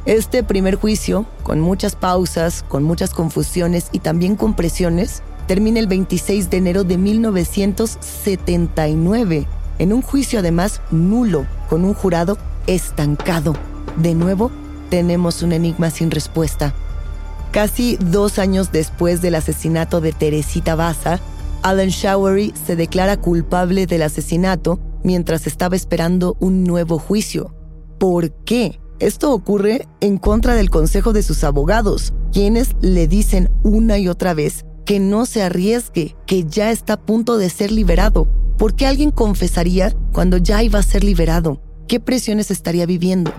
Este 0.05 0.43
primer 0.43 0.75
juicio, 0.75 1.25
con 1.43 1.61
muchas 1.61 1.95
pausas, 1.95 2.65
con 2.67 2.83
muchas 2.83 3.11
confusiones 3.11 3.87
y 3.93 3.99
también 3.99 4.35
con 4.35 4.53
presiones, 4.53 5.23
termina 5.47 5.79
el 5.79 5.87
26 5.87 6.49
de 6.49 6.57
enero 6.57 6.83
de 6.83 6.97
1979, 6.97 9.47
en 9.79 9.93
un 9.93 10.01
juicio 10.01 10.39
además 10.39 10.81
nulo, 10.91 11.47
con 11.69 11.85
un 11.85 11.93
jurado 11.93 12.37
estancado. 12.67 13.55
De 13.95 14.13
nuevo, 14.13 14.51
tenemos 14.89 15.41
un 15.41 15.53
enigma 15.53 15.89
sin 15.89 16.11
respuesta. 16.11 16.73
Casi 17.51 17.95
dos 17.97 18.39
años 18.39 18.73
después 18.73 19.21
del 19.21 19.35
asesinato 19.35 20.01
de 20.01 20.11
Teresita 20.11 20.75
Baza, 20.75 21.21
Alan 21.61 21.89
Showery 21.89 22.53
se 22.65 22.75
declara 22.75 23.15
culpable 23.15 23.87
del 23.87 24.01
asesinato 24.01 24.81
mientras 25.01 25.47
estaba 25.47 25.77
esperando 25.77 26.35
un 26.41 26.65
nuevo 26.65 26.99
juicio. 26.99 27.55
¿Por 27.99 28.33
qué? 28.43 28.82
Esto 28.99 29.33
ocurre 29.33 29.87
en 30.01 30.17
contra 30.17 30.55
del 30.55 30.69
consejo 30.69 31.13
de 31.13 31.23
sus 31.23 31.43
abogados, 31.43 32.13
quienes 32.31 32.75
le 32.81 33.07
dicen 33.07 33.49
una 33.63 33.97
y 33.97 34.07
otra 34.07 34.33
vez 34.33 34.65
que 34.85 34.99
no 34.99 35.25
se 35.25 35.41
arriesgue, 35.41 36.15
que 36.25 36.43
ya 36.43 36.71
está 36.71 36.93
a 36.93 37.01
punto 37.01 37.37
de 37.37 37.49
ser 37.49 37.71
liberado. 37.71 38.27
¿Por 38.57 38.75
qué 38.75 38.85
alguien 38.85 39.11
confesaría 39.11 39.93
cuando 40.11 40.37
ya 40.37 40.61
iba 40.63 40.79
a 40.79 40.83
ser 40.83 41.03
liberado? 41.03 41.61
¿Qué 41.87 41.99
presiones 41.99 42.51
estaría 42.51 42.85
viviendo? 42.85 43.31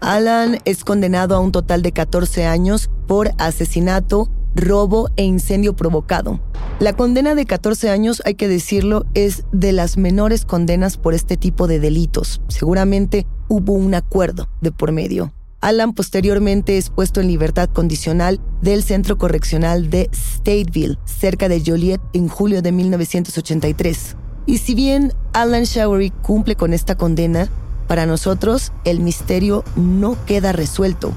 Alan 0.00 0.58
es 0.64 0.84
condenado 0.84 1.36
a 1.36 1.40
un 1.40 1.52
total 1.52 1.82
de 1.82 1.92
14 1.92 2.46
años 2.46 2.90
por 3.06 3.30
asesinato, 3.38 4.28
robo 4.54 5.08
e 5.16 5.24
incendio 5.24 5.74
provocado. 5.74 6.40
La 6.80 6.94
condena 6.94 7.34
de 7.34 7.46
14 7.46 7.90
años, 7.90 8.22
hay 8.24 8.34
que 8.34 8.48
decirlo, 8.48 9.04
es 9.14 9.44
de 9.52 9.72
las 9.72 9.96
menores 9.96 10.44
condenas 10.44 10.96
por 10.96 11.14
este 11.14 11.36
tipo 11.36 11.66
de 11.66 11.78
delitos. 11.78 12.40
Seguramente 12.48 13.26
hubo 13.48 13.72
un 13.74 13.94
acuerdo 13.94 14.48
de 14.60 14.72
por 14.72 14.92
medio. 14.92 15.32
Alan 15.60 15.92
posteriormente 15.92 16.76
es 16.76 16.90
puesto 16.90 17.20
en 17.20 17.28
libertad 17.28 17.68
condicional 17.68 18.40
del 18.62 18.82
Centro 18.82 19.16
Correccional 19.16 19.90
de 19.90 20.10
Stateville, 20.12 20.98
cerca 21.04 21.48
de 21.48 21.62
Joliet, 21.64 22.00
en 22.14 22.26
julio 22.26 22.62
de 22.62 22.72
1983. 22.72 24.16
Y 24.46 24.58
si 24.58 24.74
bien 24.74 25.12
Alan 25.32 25.62
Showery 25.62 26.10
cumple 26.10 26.56
con 26.56 26.72
esta 26.72 26.96
condena, 26.96 27.48
para 27.86 28.06
nosotros 28.06 28.72
el 28.84 28.98
misterio 28.98 29.62
no 29.76 30.16
queda 30.26 30.50
resuelto. 30.50 31.12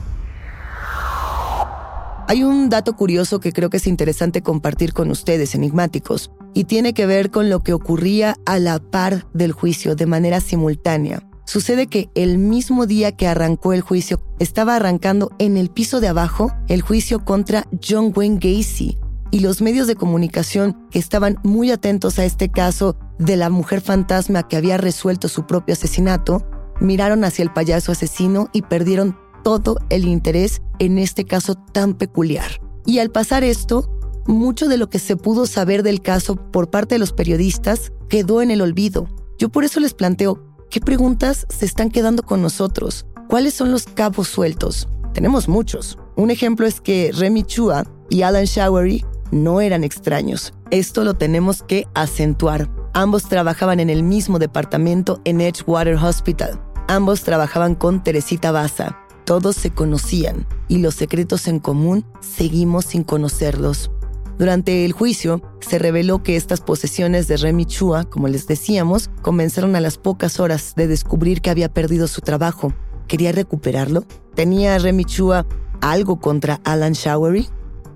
Hay 2.27 2.43
un 2.43 2.69
dato 2.69 2.95
curioso 2.95 3.39
que 3.39 3.51
creo 3.51 3.69
que 3.69 3.77
es 3.77 3.85
interesante 3.85 4.41
compartir 4.41 4.93
con 4.93 5.11
ustedes, 5.11 5.53
enigmáticos, 5.53 6.31
y 6.55 6.63
tiene 6.63 6.95
que 6.95 7.05
ver 7.05 7.29
con 7.29 7.51
lo 7.51 7.59
que 7.61 7.73
ocurría 7.73 8.35
a 8.47 8.57
la 8.57 8.79
par 8.79 9.27
del 9.33 9.51
juicio 9.51 9.95
de 9.95 10.07
manera 10.07 10.41
simultánea. 10.41 11.21
Sucede 11.45 11.85
que 11.85 12.09
el 12.15 12.39
mismo 12.39 12.87
día 12.87 13.11
que 13.11 13.27
arrancó 13.27 13.73
el 13.73 13.81
juicio, 13.81 14.19
estaba 14.39 14.75
arrancando 14.75 15.29
en 15.37 15.55
el 15.55 15.69
piso 15.69 16.01
de 16.01 16.07
abajo 16.07 16.51
el 16.67 16.81
juicio 16.81 17.23
contra 17.23 17.67
John 17.87 18.11
Wayne 18.15 18.39
Gacy. 18.41 18.97
Y 19.29 19.39
los 19.41 19.61
medios 19.61 19.85
de 19.85 19.95
comunicación 19.95 20.87
que 20.89 20.97
estaban 20.97 21.37
muy 21.43 21.69
atentos 21.69 22.17
a 22.17 22.25
este 22.25 22.49
caso 22.49 22.97
de 23.19 23.37
la 23.37 23.51
mujer 23.51 23.81
fantasma 23.81 24.47
que 24.47 24.57
había 24.57 24.77
resuelto 24.77 25.27
su 25.27 25.45
propio 25.45 25.73
asesinato, 25.73 26.43
miraron 26.81 27.23
hacia 27.23 27.43
el 27.43 27.53
payaso 27.53 27.91
asesino 27.91 28.49
y 28.51 28.63
perdieron 28.63 29.15
todo 29.45 29.77
el 29.91 30.05
interés 30.05 30.63
en 30.79 30.97
este 30.97 31.23
caso 31.23 31.53
tan 31.53 31.93
peculiar. 31.93 32.59
Y 32.83 32.97
al 32.97 33.11
pasar 33.11 33.43
esto, 33.43 33.87
mucho 34.25 34.67
de 34.67 34.77
lo 34.77 34.89
que 34.89 34.97
se 34.97 35.17
pudo 35.17 35.45
saber 35.45 35.83
del 35.83 36.01
caso 36.01 36.35
por 36.35 36.71
parte 36.71 36.95
de 36.95 36.99
los 36.99 37.13
periodistas 37.13 37.91
quedó 38.09 38.41
en 38.41 38.49
el 38.49 38.61
olvido. 38.61 39.07
Yo 39.37 39.49
por 39.49 39.63
eso 39.63 39.79
les 39.79 39.93
planteo, 39.93 40.43
¿qué 40.71 40.81
preguntas 40.81 41.45
se 41.47 41.67
están 41.67 41.91
quedando 41.91 42.23
con 42.23 42.41
nosotros? 42.41 43.05
¿Cuáles 43.29 43.53
son 43.53 43.69
los 43.69 43.85
cabos 43.85 44.29
sueltos? 44.29 44.89
Tenemos 45.13 45.47
muchos. 45.47 45.99
Un 46.15 46.31
ejemplo 46.31 46.65
es 46.65 46.81
que 46.81 47.11
Remy 47.13 47.43
Chua 47.43 47.85
y 48.09 48.23
Alan 48.23 48.45
Showery 48.45 49.05
no 49.29 49.61
eran 49.61 49.83
extraños. 49.83 50.55
Esto 50.71 51.03
lo 51.03 51.13
tenemos 51.13 51.61
que 51.61 51.85
acentuar. 51.93 52.67
Ambos 52.93 53.29
trabajaban 53.29 53.79
en 53.79 53.91
el 53.91 54.01
mismo 54.01 54.39
departamento 54.39 55.21
en 55.23 55.39
Edgewater 55.39 55.97
Hospital. 55.97 56.59
Ambos 56.87 57.21
trabajaban 57.21 57.75
con 57.75 58.03
Teresita 58.03 58.51
Baza. 58.51 59.04
Todos 59.25 59.55
se 59.55 59.71
conocían 59.71 60.45
y 60.67 60.77
los 60.77 60.93
secretos 60.93 61.47
en 61.47 61.59
común 61.59 62.05
seguimos 62.21 62.85
sin 62.85 63.03
conocerlos. 63.03 63.89
Durante 64.37 64.85
el 64.85 64.91
juicio, 64.91 65.41
se 65.61 65.79
reveló 65.79 66.21
que 66.21 66.35
estas 66.35 66.61
posesiones 66.61 67.27
de 67.27 67.37
Remy 67.37 67.65
Chua, 67.65 68.03
como 68.03 68.27
les 68.27 68.45
decíamos, 68.45 69.09
comenzaron 69.23 69.75
a 69.75 69.81
las 69.81 69.97
pocas 69.97 70.39
horas 70.39 70.73
de 70.75 70.87
descubrir 70.87 71.41
que 71.41 71.49
había 71.49 71.73
perdido 71.73 72.07
su 72.07 72.21
trabajo. 72.21 72.73
¿Quería 73.07 73.31
recuperarlo? 73.31 74.03
¿Tenía 74.35 74.77
Remy 74.77 75.05
Chua 75.05 75.47
algo 75.81 76.19
contra 76.19 76.61
Alan 76.63 76.93
Showery? 76.93 77.49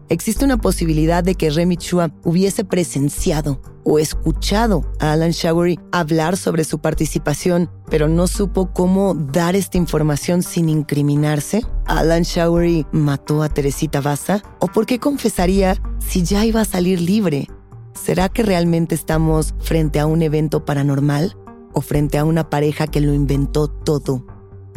Existe 0.10 0.44
una 0.44 0.58
posibilidad 0.58 1.24
de 1.24 1.36
que 1.36 1.50
Remy 1.50 1.78
Chua 1.78 2.12
hubiese 2.24 2.66
presenciado 2.66 3.62
o 3.84 4.00
escuchado 4.00 4.92
a 5.00 5.14
Alan 5.14 5.32
Showery 5.32 5.80
hablar 5.92 6.38
sobre 6.38 6.64
su 6.64 6.80
participación, 6.80 7.72
pero 7.90 8.08
no 8.08 8.28
supo 8.28 8.72
cómo 8.74 9.14
dar 9.14 9.56
esta 9.56 9.78
información 9.78 10.44
sin 10.44 10.70
incriminarse. 10.70 11.64
¿Alan 11.86 12.24
Showery 12.24 12.86
mató 12.92 13.42
a 13.42 13.50
Teresita 13.50 14.02
Baza? 14.02 14.44
¿O 14.60 14.68
por 14.68 14.86
qué 14.86 15.00
confesaría 15.00 15.82
si 16.00 16.24
ya 16.24 16.46
iba 16.46 16.62
a 16.62 16.66
salir 16.66 17.02
libre? 17.02 17.48
¿Será 17.94 18.30
que 18.30 18.44
realmente 18.44 18.96
estamos 18.96 19.56
frente 19.60 20.00
a 20.00 20.06
un 20.06 20.22
evento 20.22 20.66
paranormal 20.66 21.36
o 21.74 21.82
frente 21.82 22.18
a 22.18 22.26
una 22.26 22.50
pareja 22.50 22.88
que 22.88 23.02
lo 23.02 23.14
inventó 23.14 23.68
todo? 23.68 24.26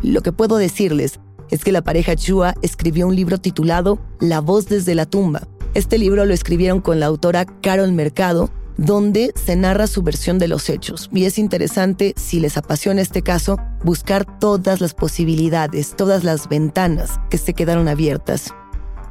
Lo 0.02 0.22
que 0.22 0.32
puedo 0.32 0.56
decirles 0.56 1.20
es 1.52 1.62
que 1.62 1.70
la 1.70 1.82
pareja 1.82 2.16
Chua 2.16 2.54
escribió 2.62 3.06
un 3.06 3.14
libro 3.14 3.38
titulado 3.38 4.00
La 4.18 4.40
voz 4.40 4.66
desde 4.66 4.94
la 4.94 5.04
tumba. 5.04 5.46
Este 5.74 5.98
libro 5.98 6.24
lo 6.24 6.32
escribieron 6.32 6.80
con 6.80 6.98
la 6.98 7.06
autora 7.06 7.44
Carol 7.44 7.92
Mercado, 7.92 8.50
donde 8.78 9.34
se 9.34 9.54
narra 9.54 9.86
su 9.86 10.02
versión 10.02 10.38
de 10.38 10.48
los 10.48 10.70
hechos. 10.70 11.10
Y 11.12 11.26
es 11.26 11.38
interesante, 11.38 12.14
si 12.16 12.40
les 12.40 12.56
apasiona 12.56 13.02
este 13.02 13.20
caso, 13.20 13.58
buscar 13.84 14.38
todas 14.38 14.80
las 14.80 14.94
posibilidades, 14.94 15.94
todas 15.94 16.24
las 16.24 16.48
ventanas 16.48 17.20
que 17.28 17.36
se 17.36 17.52
quedaron 17.52 17.86
abiertas. 17.86 18.54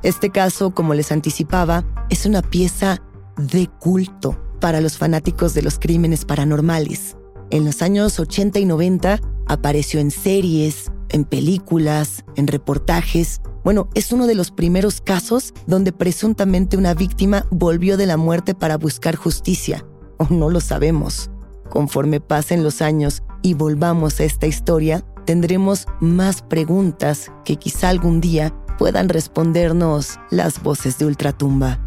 Este 0.01 0.31
caso, 0.31 0.71
como 0.71 0.95
les 0.95 1.11
anticipaba, 1.11 1.85
es 2.09 2.25
una 2.25 2.41
pieza 2.41 3.03
de 3.37 3.69
culto 3.79 4.35
para 4.59 4.81
los 4.81 4.97
fanáticos 4.97 5.53
de 5.53 5.61
los 5.61 5.77
crímenes 5.77 6.25
paranormales. 6.25 7.17
En 7.51 7.65
los 7.65 7.83
años 7.83 8.19
80 8.19 8.57
y 8.57 8.65
90 8.65 9.19
apareció 9.45 9.99
en 9.99 10.09
series, 10.09 10.91
en 11.11 11.25
películas, 11.25 12.23
en 12.35 12.47
reportajes. 12.47 13.41
Bueno, 13.63 13.89
es 13.93 14.11
uno 14.11 14.27
de 14.27 14.35
los 14.35 14.51
primeros 14.51 15.01
casos 15.01 15.53
donde 15.67 15.91
presuntamente 15.91 16.77
una 16.77 16.93
víctima 16.93 17.45
volvió 17.51 17.97
de 17.97 18.07
la 18.07 18.17
muerte 18.17 18.55
para 18.55 18.77
buscar 18.77 19.15
justicia. 19.15 19.85
O 20.17 20.27
no 20.29 20.49
lo 20.49 20.61
sabemos. 20.61 21.29
Conforme 21.69 22.19
pasen 22.19 22.63
los 22.63 22.81
años 22.81 23.23
y 23.41 23.53
volvamos 23.53 24.19
a 24.19 24.23
esta 24.23 24.47
historia, 24.47 25.05
tendremos 25.25 25.85
más 25.99 26.41
preguntas 26.41 27.31
que 27.45 27.55
quizá 27.55 27.89
algún 27.89 28.19
día 28.21 28.53
puedan 28.77 29.09
respondernos 29.09 30.19
las 30.31 30.61
voces 30.61 30.97
de 30.97 31.05
Ultratumba. 31.05 31.79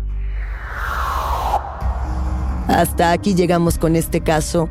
Hasta 2.68 3.12
aquí 3.12 3.34
llegamos 3.34 3.78
con 3.78 3.94
este 3.94 4.20
caso 4.20 4.70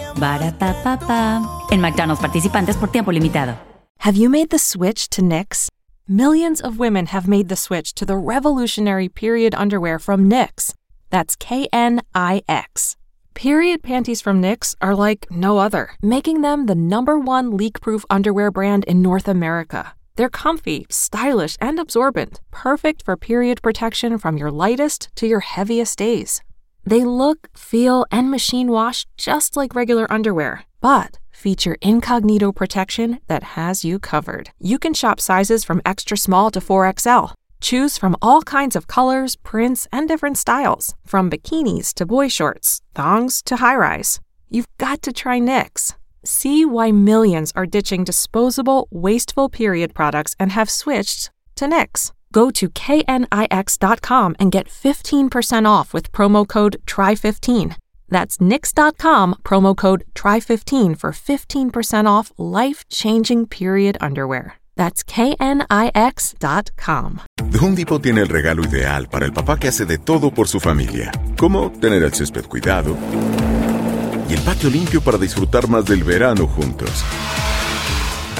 Ba-da-pa-pa-pa. 0.19 1.67
En 1.71 1.81
McDonald's 1.81 2.21
participantes 2.21 2.77
por 2.77 2.87
tiempo 2.87 3.11
limitado. 3.11 3.57
Have 3.99 4.15
you 4.15 4.29
made 4.29 4.49
the 4.49 4.59
switch 4.59 5.09
to 5.09 5.21
Knix? 5.21 5.69
Millions 6.07 6.59
of 6.59 6.79
women 6.79 7.05
have 7.05 7.27
made 7.27 7.49
the 7.49 7.55
switch 7.55 7.93
to 7.93 8.05
the 8.05 8.17
revolutionary 8.17 9.07
period 9.07 9.53
underwear 9.55 9.99
from 9.99 10.29
Knix. 10.29 10.73
That's 11.09 11.35
K 11.35 11.67
N 11.71 12.01
I 12.15 12.41
X. 12.49 12.97
Period 13.33 13.81
panties 13.83 14.21
from 14.21 14.41
Knix 14.41 14.75
are 14.81 14.95
like 14.95 15.27
no 15.29 15.59
other, 15.59 15.91
making 16.01 16.41
them 16.41 16.65
the 16.65 16.75
number 16.75 17.17
one 17.17 17.55
leak 17.55 17.79
proof 17.79 18.03
underwear 18.09 18.51
brand 18.51 18.83
in 18.85 19.01
North 19.01 19.27
America. 19.27 19.93
They're 20.17 20.29
comfy, 20.29 20.85
stylish, 20.89 21.55
and 21.61 21.79
absorbent, 21.79 22.41
perfect 22.51 23.03
for 23.05 23.15
period 23.15 23.61
protection 23.61 24.17
from 24.17 24.37
your 24.37 24.51
lightest 24.51 25.09
to 25.15 25.27
your 25.27 25.39
heaviest 25.39 25.97
days. 25.97 26.41
They 26.85 27.03
look, 27.03 27.49
feel, 27.55 28.05
and 28.11 28.31
machine 28.31 28.71
wash 28.71 29.05
just 29.17 29.55
like 29.55 29.75
regular 29.75 30.11
underwear, 30.11 30.65
but 30.81 31.19
feature 31.29 31.77
incognito 31.81 32.51
protection 32.51 33.19
that 33.27 33.43
has 33.43 33.85
you 33.85 33.99
covered. 33.99 34.51
You 34.59 34.77
can 34.79 34.93
shop 34.93 35.19
sizes 35.19 35.63
from 35.63 35.81
extra 35.85 36.17
small 36.17 36.51
to 36.51 36.59
4XL. 36.59 37.33
Choose 37.61 37.97
from 37.97 38.15
all 38.21 38.41
kinds 38.41 38.75
of 38.75 38.87
colors, 38.87 39.35
prints, 39.35 39.87
and 39.91 40.07
different 40.07 40.37
styles, 40.37 40.95
from 41.05 41.29
bikinis 41.29 41.93
to 41.93 42.05
boy 42.05 42.27
shorts, 42.27 42.81
thongs 42.95 43.41
to 43.43 43.57
high 43.57 43.75
rise. 43.75 44.19
You've 44.49 44.77
got 44.77 45.01
to 45.03 45.13
try 45.13 45.39
Knix. 45.39 45.95
See 46.25 46.65
why 46.65 46.91
millions 46.91 47.51
are 47.55 47.65
ditching 47.65 48.03
disposable, 48.03 48.87
wasteful 48.91 49.49
period 49.49 49.93
products 49.93 50.35
and 50.39 50.51
have 50.51 50.69
switched 50.69 51.31
to 51.55 51.65
Knix. 51.65 52.11
Go 52.31 52.51
to 52.51 52.69
knix.com 52.69 54.35
and 54.39 54.51
get 54.51 54.67
15% 54.67 55.67
off 55.67 55.93
with 55.93 56.11
promo 56.11 56.47
code 56.47 56.77
TRY15. 56.85 57.75
That's 58.09 58.39
nix.com, 58.41 59.35
promo 59.43 59.75
code 59.75 60.05
TRY15 60.15 60.97
for 60.97 61.11
15% 61.11 62.07
off 62.07 62.31
life 62.37 62.87
changing 62.89 63.47
period 63.47 63.97
underwear. 64.01 64.55
That's 64.77 65.03
knix.com. 65.03 65.51
Home 67.59 67.75
Depot 67.75 68.01
tiene 68.01 68.21
el 68.21 68.29
regalo 68.29 68.63
ideal 68.63 69.07
para 69.07 69.25
el 69.25 69.33
papá 69.33 69.57
que 69.59 69.67
hace 69.67 69.85
de 69.85 69.97
todo 69.97 70.31
por 70.31 70.47
su 70.47 70.59
familia, 70.59 71.11
como 71.37 71.71
tener 71.71 72.03
el 72.03 72.13
césped 72.13 72.45
cuidado 72.45 72.97
y 74.29 74.33
el 74.33 74.41
patio 74.41 74.69
limpio 74.69 75.01
para 75.01 75.17
disfrutar 75.17 75.67
más 75.67 75.85
del 75.85 76.03
verano 76.03 76.47
juntos. 76.47 77.03